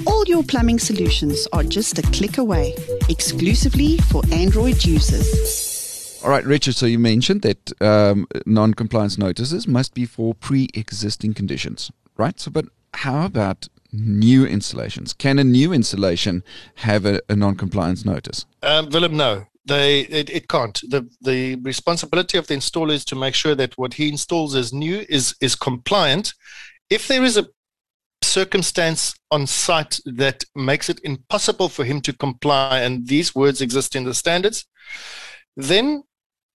All 0.08 0.24
your 0.24 0.42
plumbing 0.42 0.80
solutions 0.80 1.46
are 1.52 1.62
just 1.62 2.00
a 2.00 2.02
click 2.02 2.36
away, 2.36 2.74
exclusively 3.08 3.98
for 4.10 4.24
Android 4.32 4.84
users. 4.84 6.20
All 6.24 6.30
right, 6.30 6.44
Richard. 6.44 6.74
So 6.74 6.86
you 6.86 6.98
mentioned 6.98 7.42
that 7.42 7.80
um, 7.80 8.26
non 8.44 8.74
compliance 8.74 9.16
notices 9.16 9.68
must 9.68 9.94
be 9.94 10.04
for 10.04 10.34
pre 10.34 10.68
existing 10.74 11.34
conditions, 11.34 11.92
right? 12.16 12.40
So, 12.40 12.50
but 12.50 12.64
how 12.94 13.26
about 13.26 13.68
new 13.92 14.44
installations? 14.44 15.12
Can 15.12 15.38
a 15.38 15.44
new 15.44 15.72
installation 15.72 16.42
have 16.76 17.06
a, 17.06 17.20
a 17.28 17.36
non 17.36 17.54
compliance 17.54 18.04
notice? 18.04 18.46
Um, 18.64 18.88
Willem, 18.90 19.16
no 19.16 19.46
they 19.64 20.00
it, 20.00 20.30
it 20.30 20.48
can't. 20.48 20.80
The 20.88 21.08
the 21.20 21.56
responsibility 21.56 22.38
of 22.38 22.46
the 22.46 22.54
installer 22.54 22.92
is 22.92 23.04
to 23.06 23.16
make 23.16 23.34
sure 23.34 23.54
that 23.54 23.76
what 23.76 23.94
he 23.94 24.08
installs 24.08 24.54
as 24.54 24.72
new 24.72 25.04
is 25.08 25.34
is 25.40 25.54
compliant. 25.54 26.34
If 26.88 27.08
there 27.08 27.24
is 27.24 27.36
a 27.36 27.46
circumstance 28.22 29.14
on 29.30 29.46
site 29.46 29.98
that 30.04 30.44
makes 30.54 30.88
it 30.88 31.00
impossible 31.04 31.68
for 31.68 31.84
him 31.84 32.00
to 32.02 32.12
comply 32.12 32.80
and 32.80 33.06
these 33.06 33.34
words 33.34 33.60
exist 33.60 33.96
in 33.96 34.04
the 34.04 34.14
standards 34.14 34.66
then 35.56 36.02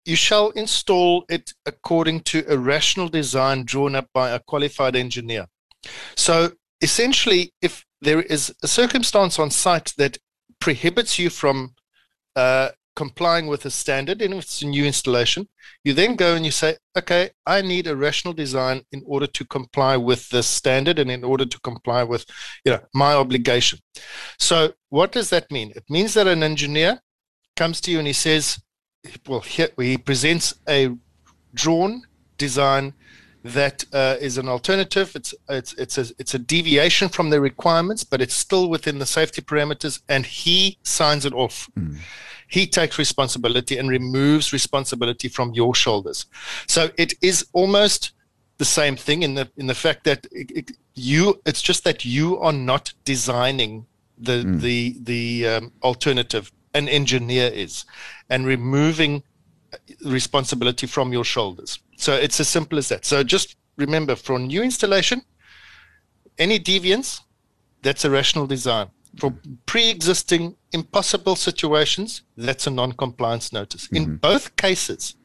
you 0.05 0.15
shall 0.15 0.49
install 0.51 1.23
it 1.29 1.53
according 1.65 2.19
to 2.21 2.43
a 2.49 2.57
rational 2.57 3.07
design 3.07 3.63
drawn 3.63 3.95
up 3.95 4.07
by 4.13 4.31
a 4.31 4.39
qualified 4.39 4.95
engineer. 4.95 5.45
So 6.15 6.51
essentially 6.81 7.53
if 7.61 7.85
there 8.01 8.21
is 8.21 8.53
a 8.63 8.67
circumstance 8.67 9.37
on 9.37 9.51
site 9.51 9.93
that 9.97 10.17
prohibits 10.59 11.19
you 11.19 11.29
from 11.29 11.75
uh, 12.35 12.69
complying 13.05 13.47
with 13.47 13.65
a 13.65 13.71
standard, 13.71 14.21
and 14.21 14.31
if 14.35 14.43
it's 14.43 14.61
a 14.61 14.67
new 14.67 14.85
installation, 14.85 15.47
you 15.83 15.91
then 15.91 16.15
go 16.15 16.35
and 16.35 16.45
you 16.45 16.51
say, 16.51 16.77
okay, 16.95 17.23
I 17.47 17.57
need 17.63 17.87
a 17.87 17.95
rational 17.95 18.35
design 18.43 18.77
in 18.91 19.01
order 19.07 19.25
to 19.37 19.43
comply 19.57 19.97
with 19.97 20.29
this 20.29 20.45
standard 20.45 20.99
and 20.99 21.09
in 21.09 21.23
order 21.23 21.45
to 21.53 21.59
comply 21.61 22.03
with 22.03 22.23
you 22.63 22.71
know 22.73 22.83
my 22.93 23.13
obligation. 23.23 23.79
So 24.37 24.57
what 24.89 25.11
does 25.11 25.31
that 25.31 25.49
mean? 25.49 25.69
It 25.75 25.85
means 25.89 26.13
that 26.13 26.27
an 26.27 26.43
engineer 26.43 26.91
comes 27.61 27.81
to 27.81 27.91
you 27.91 27.97
and 27.97 28.07
he 28.13 28.13
says, 28.13 28.61
well, 29.27 29.43
he 29.79 29.97
presents 29.97 30.53
a 30.69 30.79
drawn 31.55 32.03
design 32.37 32.93
that 33.43 33.77
uh, 33.93 34.27
is 34.27 34.37
an 34.37 34.47
alternative. 34.47 35.07
It's 35.15 35.33
it's 35.49 35.73
it's 35.83 35.97
a 35.97 36.05
it's 36.19 36.35
a 36.35 36.45
deviation 36.53 37.09
from 37.09 37.31
the 37.31 37.41
requirements, 37.41 38.03
but 38.03 38.21
it's 38.21 38.35
still 38.35 38.69
within 38.69 38.99
the 38.99 39.11
safety 39.17 39.41
parameters, 39.41 39.95
and 40.07 40.23
he 40.23 40.77
signs 40.83 41.25
it 41.25 41.33
off. 41.33 41.67
Mm 41.73 41.97
he 42.51 42.67
takes 42.67 42.97
responsibility 42.97 43.77
and 43.77 43.89
removes 43.89 44.51
responsibility 44.51 45.27
from 45.29 45.53
your 45.53 45.73
shoulders. 45.73 46.25
So 46.67 46.89
it 46.97 47.13
is 47.21 47.45
almost 47.53 48.11
the 48.57 48.65
same 48.65 48.95
thing 48.95 49.23
in 49.23 49.33
the 49.35 49.49
in 49.57 49.67
the 49.67 49.79
fact 49.85 50.03
that 50.03 50.27
it, 50.31 50.51
it, 50.59 50.71
you 50.93 51.41
it's 51.45 51.61
just 51.61 51.83
that 51.83 52.05
you 52.05 52.27
are 52.39 52.53
not 52.71 52.93
designing 53.05 53.85
the 54.17 54.43
mm. 54.43 54.61
the 54.61 54.97
the 55.11 55.47
um, 55.47 55.71
alternative. 55.81 56.51
An 56.73 56.87
engineer 56.87 57.47
is. 57.47 57.83
And 58.29 58.45
removing 58.45 59.23
responsibility 60.05 60.87
from 60.87 61.11
your 61.11 61.25
shoulders. 61.25 61.79
So 61.97 62.13
it's 62.13 62.39
as 62.39 62.47
simple 62.47 62.77
as 62.77 62.87
that. 62.89 63.03
So 63.05 63.23
just 63.23 63.57
remember 63.75 64.15
for 64.15 64.35
a 64.35 64.39
new 64.39 64.61
installation 64.63 65.21
any 66.37 66.59
deviance 66.59 67.21
that's 67.81 68.03
a 68.05 68.09
rational 68.09 68.47
design 68.47 68.87
for 69.17 69.33
pre-existing 69.65 70.55
impossible 70.71 71.35
situations, 71.35 72.23
that's 72.37 72.67
a 72.67 72.71
non-compliance 72.71 73.51
notice. 73.51 73.87
Mm-hmm. 73.87 73.95
In 73.95 74.15
both 74.17 74.55
cases, 74.55 75.15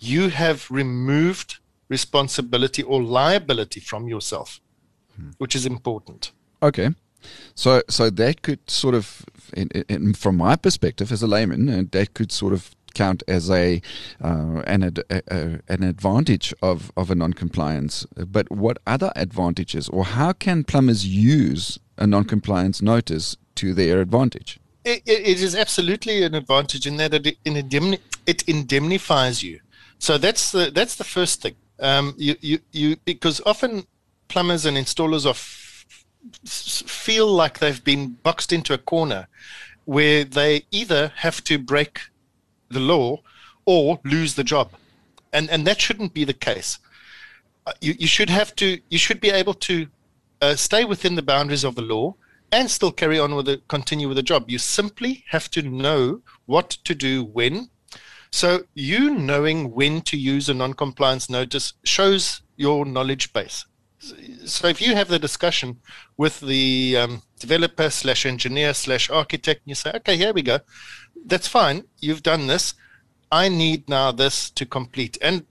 you 0.00 0.28
have 0.28 0.70
removed 0.70 1.58
responsibility 1.88 2.82
or 2.82 3.02
liability 3.02 3.80
from 3.80 4.08
yourself, 4.08 4.60
mm-hmm. 5.14 5.30
which 5.38 5.54
is 5.54 5.66
important. 5.66 6.32
Okay. 6.62 6.90
So, 7.54 7.82
so 7.88 8.10
that 8.10 8.42
could 8.42 8.68
sort 8.68 8.94
of, 8.94 9.24
in, 9.54 9.68
in, 9.88 10.14
from 10.14 10.36
my 10.36 10.56
perspective 10.56 11.12
as 11.12 11.22
a 11.22 11.26
layman, 11.26 11.68
uh, 11.68 11.82
that 11.92 12.14
could 12.14 12.32
sort 12.32 12.52
of 12.52 12.74
count 12.94 13.22
as 13.26 13.50
a 13.50 13.80
uh, 14.20 14.62
an 14.66 14.82
ad, 14.82 15.02
a, 15.08 15.60
an 15.68 15.82
advantage 15.82 16.52
of 16.60 16.92
of 16.96 17.10
a 17.10 17.14
non-compliance. 17.14 18.06
But 18.16 18.50
what 18.50 18.78
other 18.86 19.12
advantages, 19.16 19.88
or 19.88 20.04
how 20.04 20.32
can 20.32 20.64
plumbers 20.64 21.06
use 21.06 21.78
a 22.02 22.06
non-compliance 22.06 22.82
notice 22.82 23.36
to 23.54 23.74
their 23.74 24.00
advantage? 24.00 24.58
it, 24.84 25.02
it 25.06 25.40
is 25.40 25.54
absolutely 25.54 26.22
an 26.22 26.34
advantage 26.34 26.86
in 26.86 26.96
that 26.96 27.14
it, 27.14 27.38
it 28.26 28.48
indemnifies 28.48 29.42
you. 29.42 29.60
So 29.98 30.18
that's 30.18 30.50
the 30.50 30.70
that's 30.70 30.96
the 30.96 31.04
first 31.04 31.42
thing. 31.42 31.54
Um, 31.78 32.14
you, 32.16 32.36
you 32.40 32.58
you 32.72 32.96
because 33.04 33.40
often 33.46 33.86
plumbers 34.28 34.66
and 34.66 34.76
installers 34.76 35.26
are 35.26 35.38
feel 36.44 37.26
like 37.26 37.58
they've 37.58 37.82
been 37.84 38.16
boxed 38.22 38.52
into 38.52 38.74
a 38.74 38.78
corner 38.78 39.28
where 39.84 40.24
they 40.24 40.64
either 40.70 41.12
have 41.16 41.42
to 41.44 41.58
break 41.58 42.00
the 42.68 42.80
law 42.80 43.20
or 43.64 44.00
lose 44.04 44.34
the 44.34 44.44
job, 44.44 44.72
and 45.32 45.48
and 45.50 45.66
that 45.66 45.80
shouldn't 45.80 46.14
be 46.14 46.24
the 46.24 46.34
case. 46.34 46.78
Uh, 47.66 47.72
you 47.80 47.94
you 47.96 48.08
should 48.08 48.30
have 48.30 48.56
to 48.56 48.80
you 48.88 48.98
should 48.98 49.20
be 49.20 49.30
able 49.30 49.54
to 49.54 49.86
uh, 50.42 50.56
stay 50.56 50.84
within 50.84 51.14
the 51.14 51.22
boundaries 51.22 51.64
of 51.64 51.76
the 51.76 51.82
law 51.82 52.14
and 52.50 52.70
still 52.70 52.92
carry 52.92 53.18
on 53.18 53.34
with 53.34 53.48
it, 53.48 53.66
continue 53.68 54.08
with 54.08 54.16
the 54.16 54.22
job. 54.22 54.50
You 54.50 54.58
simply 54.58 55.24
have 55.28 55.50
to 55.52 55.62
know 55.62 56.20
what 56.44 56.70
to 56.84 56.94
do 56.94 57.24
when. 57.24 57.70
So 58.30 58.64
you 58.74 59.14
knowing 59.14 59.72
when 59.72 60.02
to 60.02 60.16
use 60.16 60.48
a 60.48 60.54
non-compliance 60.54 61.30
notice 61.30 61.74
shows 61.84 62.42
your 62.56 62.84
knowledge 62.84 63.32
base. 63.32 63.64
So 64.44 64.66
if 64.66 64.82
you 64.82 64.96
have 64.96 65.08
the 65.08 65.18
discussion 65.18 65.78
with 66.16 66.40
the 66.40 66.96
um, 66.98 67.22
developer 67.38 67.88
slash 67.88 68.26
engineer 68.26 68.74
slash 68.74 69.08
architect, 69.08 69.60
and 69.60 69.70
you 69.70 69.74
say, 69.76 69.92
okay, 69.94 70.16
here 70.16 70.32
we 70.32 70.42
go, 70.42 70.58
that's 71.24 71.46
fine. 71.46 71.84
You've 72.00 72.22
done 72.22 72.48
this. 72.48 72.74
I 73.30 73.48
need 73.48 73.88
now 73.88 74.12
this 74.12 74.50
to 74.50 74.66
complete, 74.66 75.16
and 75.22 75.46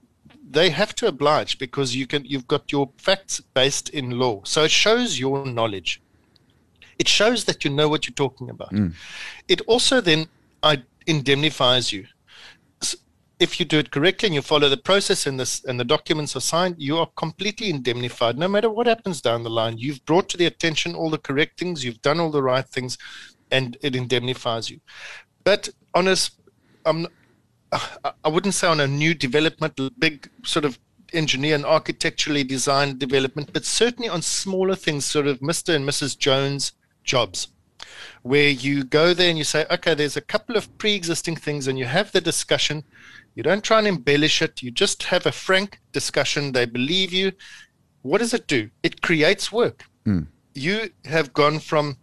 they 0.52 0.70
have 0.70 0.94
to 0.96 1.06
oblige 1.06 1.58
because 1.58 1.96
you 1.96 2.06
can. 2.06 2.24
You've 2.24 2.46
got 2.46 2.70
your 2.70 2.90
facts 2.98 3.40
based 3.40 3.88
in 3.88 4.18
law, 4.18 4.42
so 4.44 4.64
it 4.64 4.70
shows 4.70 5.18
your 5.18 5.46
knowledge. 5.46 6.00
It 6.98 7.08
shows 7.08 7.44
that 7.44 7.64
you 7.64 7.70
know 7.70 7.88
what 7.88 8.06
you're 8.06 8.14
talking 8.14 8.50
about. 8.50 8.72
Mm. 8.72 8.92
It 9.48 9.60
also 9.62 10.00
then 10.00 10.28
indemnifies 11.06 11.92
you. 11.92 12.06
If 13.40 13.58
you 13.58 13.66
do 13.66 13.80
it 13.80 13.90
correctly 13.90 14.28
and 14.28 14.34
you 14.36 14.42
follow 14.42 14.68
the 14.68 14.76
process 14.76 15.26
and 15.26 15.40
this 15.40 15.64
and 15.64 15.80
the 15.80 15.84
documents 15.84 16.36
are 16.36 16.40
signed, 16.40 16.76
you 16.78 16.98
are 16.98 17.08
completely 17.16 17.70
indemnified. 17.70 18.38
No 18.38 18.46
matter 18.46 18.70
what 18.70 18.86
happens 18.86 19.20
down 19.20 19.42
the 19.42 19.50
line, 19.50 19.78
you've 19.78 20.04
brought 20.04 20.28
to 20.28 20.36
the 20.36 20.46
attention 20.46 20.94
all 20.94 21.10
the 21.10 21.18
correct 21.18 21.58
things, 21.58 21.84
you've 21.84 22.02
done 22.02 22.20
all 22.20 22.30
the 22.30 22.42
right 22.42 22.64
things, 22.64 22.98
and 23.50 23.76
it 23.82 23.96
indemnifies 23.96 24.70
you. 24.70 24.78
But 25.42 25.70
honest, 25.92 26.40
I'm, 26.86 27.08
I 27.72 28.28
wouldn't 28.28 28.54
say 28.54 28.66
on 28.66 28.80
a 28.80 28.86
new 28.86 29.14
development, 29.14 29.78
big 29.98 30.28
sort 30.44 30.64
of 30.64 30.78
engineer 31.12 31.54
and 31.54 31.64
architecturally 31.64 32.44
designed 32.44 32.98
development, 32.98 33.52
but 33.52 33.64
certainly 33.64 34.08
on 34.08 34.22
smaller 34.22 34.74
things, 34.74 35.04
sort 35.04 35.26
of 35.26 35.40
Mr. 35.40 35.74
and 35.74 35.88
Mrs. 35.88 36.18
Jones 36.18 36.72
jobs 37.04 37.48
where 38.22 38.48
you 38.48 38.84
go 38.84 39.14
there 39.14 39.28
and 39.28 39.38
you 39.38 39.44
say, 39.44 39.66
okay, 39.70 39.94
there's 39.94 40.16
a 40.16 40.20
couple 40.20 40.56
of 40.56 40.76
pre 40.78 40.94
existing 40.94 41.36
things, 41.36 41.66
and 41.66 41.78
you 41.78 41.84
have 41.84 42.12
the 42.12 42.20
discussion. 42.20 42.84
You 43.34 43.42
don't 43.42 43.64
try 43.64 43.78
and 43.78 43.88
embellish 43.88 44.42
it, 44.42 44.62
you 44.62 44.70
just 44.70 45.04
have 45.04 45.26
a 45.26 45.32
frank 45.32 45.80
discussion. 45.92 46.52
They 46.52 46.66
believe 46.66 47.12
you. 47.12 47.32
What 48.02 48.18
does 48.18 48.34
it 48.34 48.46
do? 48.46 48.70
It 48.82 49.00
creates 49.00 49.50
work. 49.50 49.84
Mm. 50.06 50.26
You 50.54 50.90
have 51.04 51.32
gone 51.32 51.58
from 51.58 51.96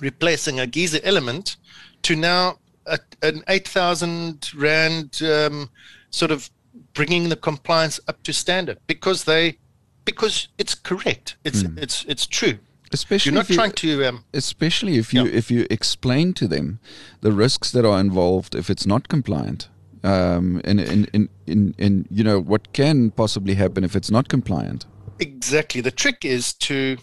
replacing 0.00 0.60
a 0.60 0.66
geyser 0.66 1.00
element 1.02 1.56
to 2.02 2.16
now 2.16 2.58
a, 2.86 2.98
an 3.22 3.42
8,000 3.48 4.52
Rand 4.54 5.20
um, 5.22 5.70
sort 6.10 6.30
of 6.30 6.50
bringing 6.94 7.28
the 7.28 7.36
compliance 7.36 8.00
up 8.08 8.22
to 8.24 8.32
standard 8.32 8.78
because 8.86 9.24
they 9.24 9.58
because 10.04 10.48
it's 10.58 10.74
correct 10.74 11.36
it's 11.44 11.62
mm. 11.62 11.78
it's 11.78 12.04
it's 12.08 12.26
true 12.26 12.58
Especially 12.92 13.30
you're 13.30 13.40
not 13.40 13.48
you, 13.48 13.54
trying 13.54 13.72
to. 13.72 14.04
Um, 14.04 14.24
especially 14.34 14.96
if 14.96 15.14
you 15.14 15.24
yeah. 15.24 15.32
if 15.32 15.50
you 15.50 15.66
explain 15.70 16.34
to 16.34 16.46
them 16.46 16.78
the 17.20 17.32
risks 17.32 17.70
that 17.70 17.84
are 17.84 17.98
involved 17.98 18.54
if 18.54 18.68
it's 18.68 18.86
not 18.86 19.08
compliant, 19.08 19.68
um, 20.04 20.60
and 20.64 20.80
in, 20.80 21.04
in, 21.06 21.28
in, 21.46 21.74
in 21.78 22.06
you 22.10 22.22
know 22.22 22.38
what 22.38 22.72
can 22.72 23.10
possibly 23.10 23.54
happen 23.54 23.82
if 23.82 23.96
it's 23.96 24.10
not 24.10 24.28
compliant. 24.28 24.84
Exactly. 25.18 25.80
The 25.80 25.90
trick 25.90 26.24
is 26.24 26.52
to 26.54 26.98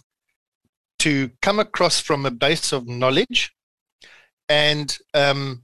to 1.00 1.32
come 1.42 1.60
across 1.60 2.00
from 2.00 2.26
a 2.26 2.32
base 2.32 2.72
of 2.72 2.88
knowledge, 2.88 3.52
and 4.48 4.96
um, 5.14 5.64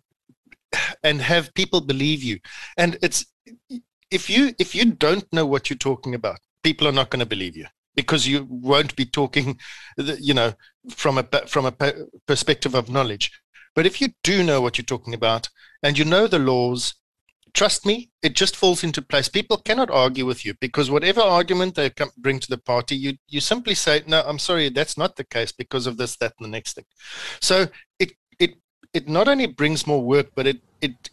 and 1.04 1.22
have 1.22 1.54
people 1.54 1.82
believe 1.82 2.24
you. 2.24 2.40
And 2.78 2.98
it's 3.02 3.26
if 4.12 4.30
you 4.30 4.54
if 4.60 4.76
you 4.76 4.86
don't 4.94 5.32
know 5.34 5.46
what 5.46 5.70
you're 5.70 5.78
talking 5.78 6.16
about, 6.16 6.40
people 6.64 6.88
are 6.88 6.92
not 6.92 7.10
going 7.10 7.20
to 7.20 7.26
believe 7.26 7.56
you 7.56 7.66
because 7.96 8.28
you 8.28 8.46
won't 8.50 8.96
be 8.96 9.06
talking, 9.06 9.58
you 10.20 10.34
know, 10.34 10.54
from 10.90 11.18
a 11.18 11.24
from 11.48 11.66
a 11.66 11.94
perspective 12.28 12.76
of 12.76 12.90
knowledge. 12.90 13.32
But 13.74 13.86
if 13.86 14.00
you 14.00 14.10
do 14.24 14.44
know 14.44 14.62
what 14.62 14.78
you're 14.78 14.86
talking 14.86 15.14
about 15.14 15.50
and 15.84 15.98
you 15.98 16.06
know 16.06 16.28
the 16.28 16.40
laws, 16.40 16.96
trust 17.54 17.86
me, 17.86 18.10
it 18.22 18.36
just 18.36 18.56
falls 18.56 18.84
into 18.84 19.02
place. 19.02 19.28
People 19.28 19.58
cannot 19.58 19.90
argue 19.90 20.26
with 20.26 20.46
you 20.46 20.54
because 20.60 20.92
whatever 20.92 21.22
argument 21.22 21.76
they 21.76 21.90
come, 21.90 22.12
bring 22.18 22.40
to 22.40 22.50
the 22.50 22.58
party, 22.58 22.96
you 22.96 23.14
you 23.28 23.42
simply 23.42 23.76
say, 23.76 24.04
"No, 24.06 24.22
I'm 24.26 24.40
sorry, 24.40 24.70
that's 24.70 24.98
not 24.98 25.16
the 25.16 25.24
case 25.24 25.52
because 25.52 25.88
of 25.88 25.98
this, 25.98 26.16
that, 26.18 26.34
and 26.38 26.46
the 26.46 26.52
next 26.52 26.74
thing." 26.74 26.86
So 27.42 27.68
it 28.96 29.10
not 29.10 29.28
only 29.28 29.46
brings 29.46 29.86
more 29.86 30.02
work, 30.02 30.28
but 30.36 30.48
it 30.48 30.62
it 30.82 31.10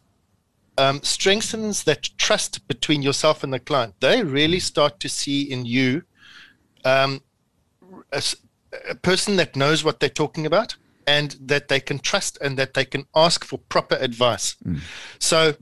um, 0.79 1.03
strengthens 1.03 1.85
that 1.85 2.09
trust 2.17 2.67
between 2.69 3.03
yourself 3.03 3.45
and 3.45 3.53
the 3.53 3.59
client. 3.59 3.95
They 4.01 4.23
really 4.23 4.61
start 4.61 5.01
to 5.01 5.09
see 5.09 5.43
in 5.43 5.67
you 5.67 6.03
um, 6.85 7.21
a, 8.13 8.23
a 8.89 8.95
person 8.95 9.37
that 9.37 9.57
knows 9.57 9.85
what 9.85 10.01
they're 10.01 10.09
talking 10.09 10.47
about 10.47 10.77
and 11.07 11.37
that 11.41 11.69
they 11.69 11.81
can 11.81 11.99
trust 11.99 12.39
and 12.41 12.57
that 12.59 12.75
they 12.75 12.85
can 12.85 13.07
ask 13.15 13.45
for 13.45 13.59
proper 13.59 13.97
advice. 13.97 14.57
Mm. 14.65 14.81
So 15.19 15.57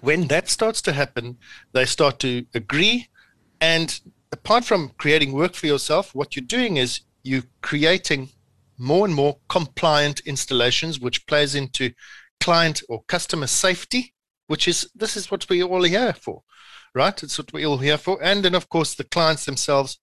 when 0.00 0.28
that 0.28 0.48
starts 0.48 0.80
to 0.82 0.92
happen, 0.92 1.38
they 1.72 1.84
start 1.84 2.18
to 2.20 2.46
agree. 2.54 3.08
And 3.60 4.00
apart 4.30 4.64
from 4.64 4.92
creating 4.98 5.32
work 5.32 5.54
for 5.54 5.66
yourself, 5.66 6.14
what 6.14 6.36
you're 6.36 6.44
doing 6.44 6.76
is 6.76 7.00
you're 7.22 7.44
creating 7.60 8.30
more 8.82 9.06
and 9.06 9.14
more 9.14 9.38
compliant 9.48 10.20
installations, 10.26 10.98
which 10.98 11.24
plays 11.26 11.54
into 11.54 11.92
client 12.40 12.82
or 12.88 13.04
customer 13.06 13.46
safety, 13.46 14.12
which 14.48 14.66
is 14.66 14.90
this 14.94 15.16
is 15.16 15.30
what 15.30 15.46
we're 15.48 15.64
all 15.64 15.84
here 15.84 16.12
for, 16.12 16.42
right? 16.94 17.22
It's 17.22 17.38
what 17.38 17.52
we're 17.52 17.66
all 17.66 17.78
here 17.78 17.96
for. 17.96 18.22
And 18.22 18.44
then, 18.44 18.56
of 18.56 18.68
course, 18.68 18.94
the 18.94 19.04
clients 19.04 19.44
themselves 19.44 20.00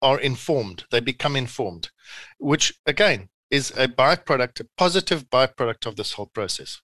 are 0.00 0.20
informed. 0.20 0.84
They 0.92 1.00
become 1.00 1.34
informed, 1.34 1.90
which 2.38 2.72
again 2.86 3.28
is 3.50 3.72
a 3.76 3.88
byproduct, 3.88 4.60
a 4.60 4.66
positive 4.76 5.28
byproduct 5.28 5.86
of 5.86 5.96
this 5.96 6.12
whole 6.12 6.30
process. 6.32 6.80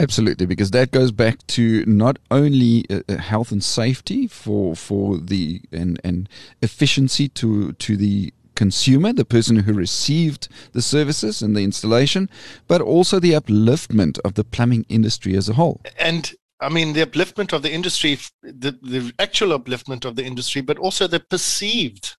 Absolutely, 0.00 0.46
because 0.46 0.70
that 0.70 0.90
goes 0.90 1.10
back 1.10 1.46
to 1.48 1.84
not 1.86 2.18
only 2.30 2.84
uh, 2.88 3.00
uh, 3.08 3.16
health 3.16 3.50
and 3.50 3.64
safety 3.64 4.26
for 4.26 4.76
for 4.76 5.18
the 5.18 5.60
and 5.72 6.00
and 6.04 6.28
efficiency 6.62 7.28
to 7.30 7.72
to 7.72 7.96
the 7.96 8.32
consumer, 8.58 9.12
the 9.12 9.24
person 9.24 9.56
who 9.56 9.72
received 9.72 10.48
the 10.72 10.82
services 10.82 11.42
and 11.42 11.54
the 11.56 11.62
installation, 11.62 12.28
but 12.66 12.80
also 12.80 13.20
the 13.20 13.34
upliftment 13.40 14.18
of 14.24 14.34
the 14.34 14.42
plumbing 14.42 14.84
industry 14.88 15.36
as 15.36 15.48
a 15.48 15.54
whole. 15.54 15.80
And 15.96 16.34
I 16.60 16.68
mean, 16.68 16.92
the 16.92 17.06
upliftment 17.06 17.52
of 17.52 17.62
the 17.62 17.72
industry, 17.72 18.18
the, 18.42 18.72
the 18.94 19.12
actual 19.20 19.56
upliftment 19.56 20.04
of 20.04 20.16
the 20.16 20.24
industry, 20.24 20.60
but 20.60 20.76
also 20.76 21.06
the 21.06 21.20
perceived 21.20 22.16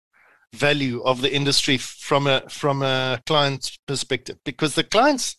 value 0.53 1.01
of 1.03 1.21
the 1.21 1.31
industry 1.39 1.77
from 1.77 2.25
a 2.25 2.41
from 2.49 2.81
a 2.81 3.21
client's 3.27 3.77
perspective 3.85 4.37
because 4.43 4.73
the 4.73 4.83
clients 4.95 5.35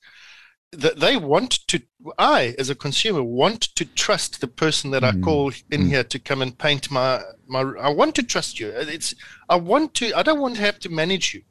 they 0.73 1.17
want 1.17 1.67
to 1.67 1.83
i 2.19 2.55
as 2.59 2.71
a 2.71 2.75
consumer 2.75 3.23
want 3.23 3.63
to 3.63 3.85
trust 3.85 4.41
the 4.41 4.47
person 4.47 4.91
that 4.91 5.03
mm. 5.03 5.09
i 5.09 5.21
call 5.21 5.49
in 5.71 5.83
mm. 5.83 5.89
here 5.89 6.05
to 6.05 6.19
come 6.19 6.43
and 6.43 6.57
paint 6.59 6.91
my 6.91 7.21
my 7.49 7.61
i 7.81 7.89
want 7.89 8.15
to 8.15 8.23
trust 8.23 8.61
you 8.61 8.69
it's 8.69 9.15
i 9.49 9.57
want 9.57 9.93
to 9.95 10.13
i 10.15 10.23
don't 10.23 10.41
want 10.41 10.55
to 10.55 10.61
have 10.61 10.79
to 10.79 10.89
manage 10.89 11.35
you 11.35 11.43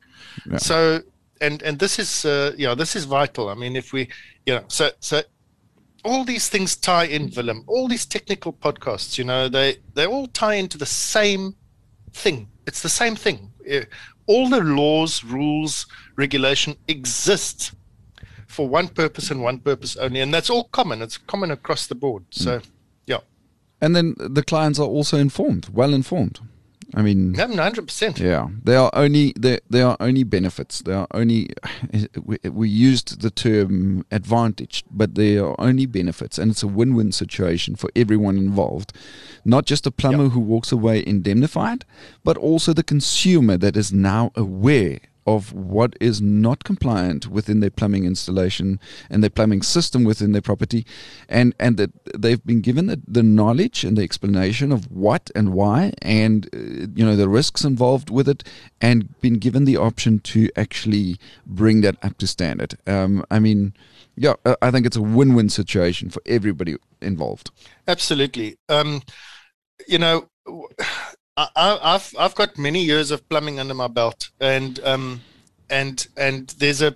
yeah. 0.49 0.58
so 0.58 1.01
and 1.41 1.62
and 1.63 1.79
this 1.79 1.99
is 1.99 2.23
uh, 2.25 2.53
you 2.58 2.65
know 2.65 2.75
this 2.75 2.95
is 2.95 3.03
vital 3.05 3.49
i 3.49 3.53
mean 3.53 3.75
if 3.75 3.91
we 3.91 4.08
you 4.45 4.53
know 4.53 4.63
so 4.67 4.89
so 4.99 5.21
all 6.05 6.23
these 6.23 6.47
things 6.47 6.77
tie 6.77 7.03
in 7.03 7.29
Willem 7.36 7.63
all 7.67 7.89
these 7.89 8.05
technical 8.05 8.53
podcasts 8.53 9.17
you 9.17 9.25
know 9.25 9.49
they 9.49 9.77
they 9.95 10.05
all 10.05 10.27
tie 10.27 10.55
into 10.55 10.77
the 10.77 10.86
same 10.86 11.55
thing 12.13 12.47
it's 12.69 12.84
the 12.84 12.97
same 13.03 13.15
thing. 13.15 13.51
All 14.27 14.47
the 14.47 14.62
laws, 14.62 15.23
rules, 15.23 15.88
regulation 16.17 16.75
exists 16.88 17.71
for 18.49 18.67
one 18.67 18.88
purpose 18.88 19.31
and 19.31 19.41
one 19.43 19.59
purpose 19.59 19.95
only, 19.95 20.19
and 20.19 20.33
that's 20.33 20.49
all 20.49 20.65
common. 20.65 21.01
It's 21.01 21.17
common 21.17 21.51
across 21.51 21.88
the 21.88 21.95
board. 21.95 22.23
So, 22.31 22.59
mm. 22.59 22.65
yeah. 23.05 23.19
And 23.79 23.95
then 23.95 24.15
the 24.17 24.43
clients 24.43 24.79
are 24.79 24.88
also 24.88 25.17
informed, 25.17 25.69
well 25.71 25.93
informed. 25.93 26.39
I 26.95 27.03
mean, 27.03 27.35
hundred 27.35 27.85
percent. 27.85 28.19
Yeah, 28.19 28.47
there 28.63 28.79
are 28.79 28.89
only 28.93 29.33
there 29.35 29.59
there 29.69 29.85
are 29.85 29.97
only 29.99 30.23
benefits. 30.23 30.81
There 30.81 30.97
are 30.97 31.07
only 31.12 31.49
we, 32.23 32.39
we 32.49 32.67
used 32.67 33.21
the 33.21 33.29
term 33.29 34.05
advantage, 34.09 34.83
but 34.89 35.13
there 35.13 35.45
are 35.45 35.55
only 35.59 35.85
benefits, 35.85 36.39
and 36.39 36.49
it's 36.49 36.63
a 36.63 36.67
win-win 36.67 37.12
situation 37.12 37.75
for 37.75 37.91
everyone 37.95 38.38
involved. 38.39 38.91
Not 39.45 39.67
just 39.67 39.83
the 39.83 39.91
plumber 39.91 40.23
yep. 40.23 40.31
who 40.31 40.39
walks 40.39 40.71
away 40.71 41.03
indemnified, 41.05 41.85
but 42.23 42.38
also 42.38 42.73
the 42.73 42.83
consumer 42.83 43.55
that 43.57 43.77
is 43.77 43.93
now 43.93 44.31
aware 44.35 44.99
of 45.35 45.53
what 45.53 45.95
is 45.99 46.21
not 46.21 46.63
compliant 46.63 47.27
within 47.27 47.59
their 47.59 47.69
plumbing 47.69 48.05
installation 48.05 48.79
and 49.09 49.21
their 49.21 49.29
plumbing 49.29 49.61
system 49.61 50.03
within 50.03 50.31
their 50.31 50.41
property, 50.41 50.85
and 51.27 51.53
and 51.59 51.77
that 51.77 51.91
they've 52.17 52.45
been 52.45 52.61
given 52.61 52.87
the, 52.87 52.99
the 53.07 53.23
knowledge 53.23 53.83
and 53.83 53.97
the 53.97 54.03
explanation 54.03 54.71
of 54.71 54.89
what 54.91 55.29
and 55.35 55.53
why, 55.53 55.93
and 56.01 56.47
uh, 56.53 56.87
you 56.95 57.05
know 57.05 57.15
the 57.15 57.29
risks 57.29 57.63
involved 57.63 58.09
with 58.09 58.27
it, 58.27 58.43
and 58.81 59.19
been 59.21 59.37
given 59.37 59.65
the 59.65 59.77
option 59.77 60.19
to 60.19 60.49
actually 60.55 61.17
bring 61.45 61.81
that 61.81 61.97
up 62.01 62.17
to 62.17 62.27
standard. 62.27 62.77
Um, 62.87 63.23
I 63.29 63.39
mean, 63.39 63.73
yeah, 64.15 64.33
I 64.61 64.71
think 64.71 64.85
it's 64.85 64.97
a 64.97 65.01
win-win 65.01 65.49
situation 65.49 66.09
for 66.09 66.21
everybody 66.25 66.75
involved. 67.01 67.51
Absolutely. 67.87 68.57
Um, 68.67 69.01
you 69.87 69.99
know. 69.99 70.27
I, 71.56 71.91
have 71.93 72.13
I've 72.17 72.36
got 72.36 72.58
many 72.58 72.84
years 72.84 73.12
of 73.12 73.28
plumbing 73.30 73.60
under 73.60 73.73
my 73.73 73.88
belt, 73.88 74.30
and 74.39 74.80
um, 74.84 75.21
and 75.69 76.06
and 76.17 76.49
there's 76.58 76.82
a 76.82 76.95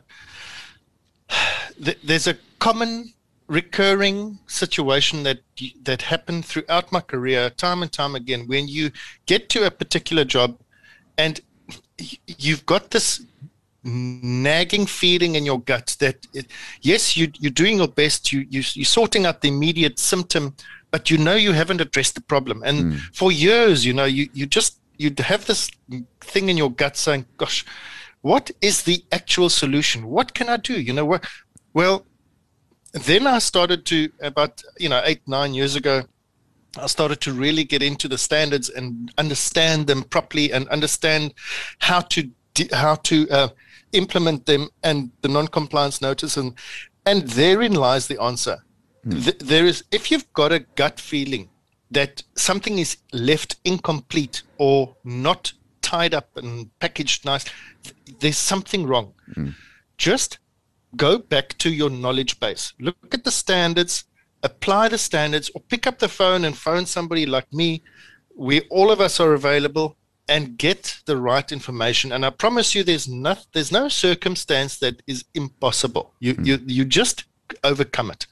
there's 2.04 2.28
a 2.28 2.38
common 2.60 3.14
recurring 3.48 4.40
situation 4.48 5.24
that 5.24 5.40
that 5.84 6.02
happened 6.02 6.46
throughout 6.46 6.92
my 6.92 7.00
career, 7.00 7.50
time 7.52 7.84
and 7.84 7.92
time 7.92 8.16
again. 8.16 8.48
When 8.48 8.68
you 8.68 8.92
get 9.26 9.50
to 9.50 9.66
a 9.66 9.72
particular 9.72 10.26
job, 10.26 10.58
and 11.18 11.40
you've 12.26 12.66
got 12.66 12.92
this 12.92 13.26
nagging 13.86 14.86
feeling 14.86 15.36
in 15.36 15.46
your 15.46 15.60
gut 15.60 15.96
that 16.00 16.26
it, 16.34 16.48
yes, 16.82 17.16
you 17.16 17.32
you're 17.40 17.52
doing 17.52 17.78
your 17.78 17.88
best, 17.88 18.34
you 18.34 18.42
you 18.50 18.64
you're 18.74 18.86
sorting 18.86 19.26
out 19.26 19.42
the 19.42 19.48
immediate 19.48 20.00
symptom 20.00 20.56
but 20.94 21.10
you 21.10 21.18
know 21.18 21.34
you 21.34 21.54
haven't 21.54 21.82
addressed 21.82 22.14
the 22.14 22.22
problem. 22.22 22.62
And 22.64 22.94
mm. 22.94 23.00
for 23.16 23.32
years, 23.32 23.84
you 23.84 23.94
know, 23.94 24.06
you, 24.06 24.30
you 24.32 24.46
just 24.46 24.78
you'd 24.98 25.18
have 25.18 25.48
this 25.48 25.72
thing 26.22 26.50
in 26.50 26.56
your 26.56 26.70
gut 26.70 26.96
saying, 26.96 27.26
"Gosh, 27.38 27.66
what 28.22 28.52
is 28.62 28.84
the 28.84 29.04
actual 29.12 29.50
solution? 29.50 30.06
What 30.06 30.36
can 30.36 30.50
I 30.50 30.58
do?" 30.58 30.80
You 30.80 30.94
know, 30.94 31.04
what? 31.04 31.26
Well, 31.74 32.06
then 32.92 33.26
I 33.26 33.40
started 33.40 33.88
to 33.88 34.12
about 34.22 34.62
you 34.78 34.88
know 34.88 35.02
eight 35.04 35.28
nine 35.28 35.56
years 35.56 35.76
ago. 35.76 36.04
I 36.78 36.86
started 36.86 37.22
to 37.22 37.34
really 37.34 37.64
get 37.64 37.82
into 37.82 38.08
the 38.08 38.20
standards 38.20 38.70
and 38.70 39.12
understand 39.18 39.88
them 39.88 40.04
properly 40.04 40.54
and 40.54 40.70
understand 40.70 41.34
how 41.80 42.02
to 42.02 42.30
how 42.72 42.96
to 43.10 43.28
uh, 43.32 43.48
implement 43.94 44.46
them 44.46 44.70
and 44.84 45.10
the 45.22 45.28
non-compliance 45.28 46.04
notice 46.04 46.38
and 46.38 46.54
and 47.06 47.24
therein 47.30 47.74
lies 47.74 48.06
the 48.08 48.22
answer 48.22 48.64
Th- 49.10 49.38
there 49.40 49.66
is, 49.66 49.84
if 49.92 50.12
you've 50.12 50.32
got 50.34 50.52
a 50.52 50.60
gut 50.60 51.00
feeling 51.00 51.50
that 51.92 52.24
something 52.36 52.80
is 52.80 52.98
left 53.12 53.58
incomplete 53.64 54.44
or 54.58 54.96
not 55.04 55.54
tied 55.82 56.14
up 56.14 56.36
and 56.38 56.70
packaged 56.80 57.26
nice, 57.26 57.46
th- 57.84 57.96
there's 58.20 58.38
something 58.38 58.88
wrong. 58.88 59.14
Mm. 59.36 59.56
Just 59.98 60.40
go 60.96 61.18
back 61.18 61.58
to 61.60 61.70
your 61.70 61.90
knowledge 61.90 62.40
base. 62.40 62.74
Look 62.80 63.14
at 63.14 63.24
the 63.24 63.32
standards, 63.32 64.06
apply 64.42 64.90
the 64.90 64.98
standards, 64.98 65.52
or 65.54 65.62
pick 65.62 65.86
up 65.86 66.00
the 66.00 66.08
phone 66.08 66.46
and 66.46 66.58
phone 66.58 66.86
somebody 66.86 67.26
like 67.26 67.52
me, 67.52 67.82
We 68.36 68.62
all 68.70 68.92
of 68.92 69.00
us 69.00 69.20
are 69.20 69.34
available, 69.34 69.96
and 70.28 70.58
get 70.58 71.00
the 71.06 71.18
right 71.18 71.52
information. 71.52 72.12
And 72.12 72.26
I 72.26 72.30
promise 72.30 72.74
you, 72.74 72.84
there's 72.84 73.08
no, 73.08 73.36
there's 73.52 73.72
no 73.72 73.90
circumstance 73.90 74.78
that 74.80 75.02
is 75.06 75.26
impossible. 75.34 76.14
You, 76.20 76.36
mm. 76.36 76.46
you, 76.46 76.60
you 76.66 76.86
just 76.86 77.26
overcome 77.64 78.12
it. 78.12 78.26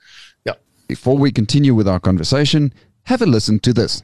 Before 0.91 1.17
we 1.17 1.31
continue 1.31 1.73
with 1.73 1.87
our 1.87 2.01
conversation, 2.01 2.73
have 3.03 3.21
a 3.21 3.25
listen 3.25 3.59
to 3.59 3.71
this. 3.71 4.03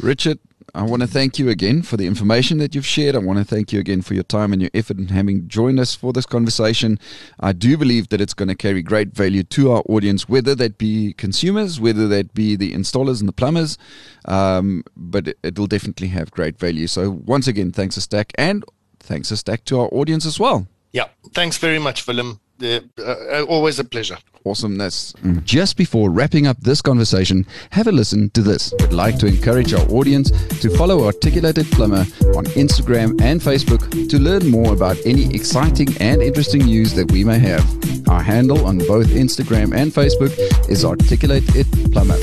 Richard, 0.00 0.38
I 0.76 0.82
want 0.82 1.02
to 1.02 1.08
thank 1.08 1.38
you 1.38 1.50
again 1.50 1.82
for 1.82 1.96
the 1.96 2.06
information 2.06 2.58
that 2.58 2.74
you've 2.74 2.84
shared. 2.84 3.14
I 3.14 3.18
want 3.18 3.38
to 3.38 3.44
thank 3.44 3.72
you 3.72 3.78
again 3.78 4.02
for 4.02 4.14
your 4.14 4.24
time 4.24 4.52
and 4.52 4.60
your 4.60 4.72
effort 4.74 4.98
in 4.98 5.06
having 5.06 5.46
joined 5.46 5.78
us 5.78 5.94
for 5.94 6.12
this 6.12 6.26
conversation. 6.26 6.98
I 7.38 7.52
do 7.52 7.76
believe 7.76 8.08
that 8.08 8.20
it's 8.20 8.34
going 8.34 8.48
to 8.48 8.56
carry 8.56 8.82
great 8.82 9.14
value 9.14 9.44
to 9.44 9.70
our 9.70 9.82
audience, 9.88 10.28
whether 10.28 10.56
that 10.56 10.76
be 10.76 11.12
consumers, 11.12 11.78
whether 11.78 12.08
that 12.08 12.34
be 12.34 12.56
the 12.56 12.72
installers 12.72 13.20
and 13.20 13.28
the 13.28 13.32
plumbers, 13.32 13.78
um, 14.24 14.82
but 14.96 15.28
it, 15.28 15.56
will 15.56 15.68
definitely 15.68 16.08
have 16.08 16.32
great 16.32 16.58
value. 16.58 16.88
So, 16.88 17.08
once 17.24 17.46
again, 17.46 17.70
thanks 17.70 17.96
a 17.96 18.00
stack, 18.00 18.32
and 18.36 18.64
thanks 18.98 19.30
a 19.30 19.36
stack 19.36 19.64
to 19.66 19.78
our 19.78 19.88
audience 19.92 20.26
as 20.26 20.40
well. 20.40 20.66
Yeah, 20.92 21.06
thanks 21.34 21.56
very 21.56 21.78
much, 21.78 22.04
Willem. 22.04 22.40
Uh, 22.62 22.80
uh, 22.98 23.44
always 23.48 23.78
a 23.78 23.84
pleasure 23.84 24.18
awesomeness. 24.46 25.12
Mm. 25.22 25.42
Just 25.44 25.76
before 25.76 26.10
wrapping 26.10 26.46
up 26.46 26.58
this 26.60 26.82
conversation, 26.82 27.46
have 27.70 27.86
a 27.86 27.92
listen 27.92 28.30
to 28.30 28.42
this. 28.42 28.72
We'd 28.78 28.92
like 28.92 29.18
to 29.18 29.26
encourage 29.26 29.72
our 29.72 29.86
audience 29.88 30.30
to 30.60 30.70
follow 30.76 31.04
Articulated 31.06 31.66
Plumber 31.70 32.04
on 32.36 32.44
Instagram 32.56 33.20
and 33.20 33.40
Facebook 33.40 34.08
to 34.10 34.18
learn 34.18 34.50
more 34.50 34.72
about 34.72 34.96
any 35.04 35.34
exciting 35.34 35.88
and 36.00 36.22
interesting 36.22 36.64
news 36.64 36.94
that 36.94 37.10
we 37.10 37.24
may 37.24 37.38
have. 37.38 37.64
Our 38.08 38.22
handle 38.22 38.66
on 38.66 38.78
both 38.78 39.08
Instagram 39.08 39.74
and 39.74 39.92
Facebook 39.92 40.32
is 40.68 40.84
Articulate 40.84 41.44
It 41.56 41.66
Plumber. 41.92 42.18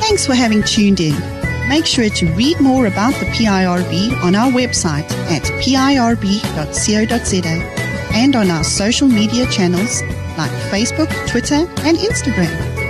Thanks 0.00 0.26
for 0.26 0.34
having 0.34 0.62
tuned 0.62 1.00
in. 1.00 1.14
Make 1.68 1.86
sure 1.86 2.10
to 2.10 2.26
read 2.34 2.60
more 2.60 2.86
about 2.86 3.14
the 3.14 3.26
PIRB 3.26 4.22
on 4.22 4.34
our 4.34 4.50
website 4.50 5.10
at 5.30 5.42
pirb.co.za 5.62 6.34
and 8.14 8.36
on 8.36 8.50
our 8.50 8.64
social 8.64 9.08
media 9.08 9.46
channels 9.46 10.02
like 10.38 10.50
Facebook, 10.70 11.10
Twitter, 11.28 11.66
and 11.84 11.98
Instagram. 11.98 12.83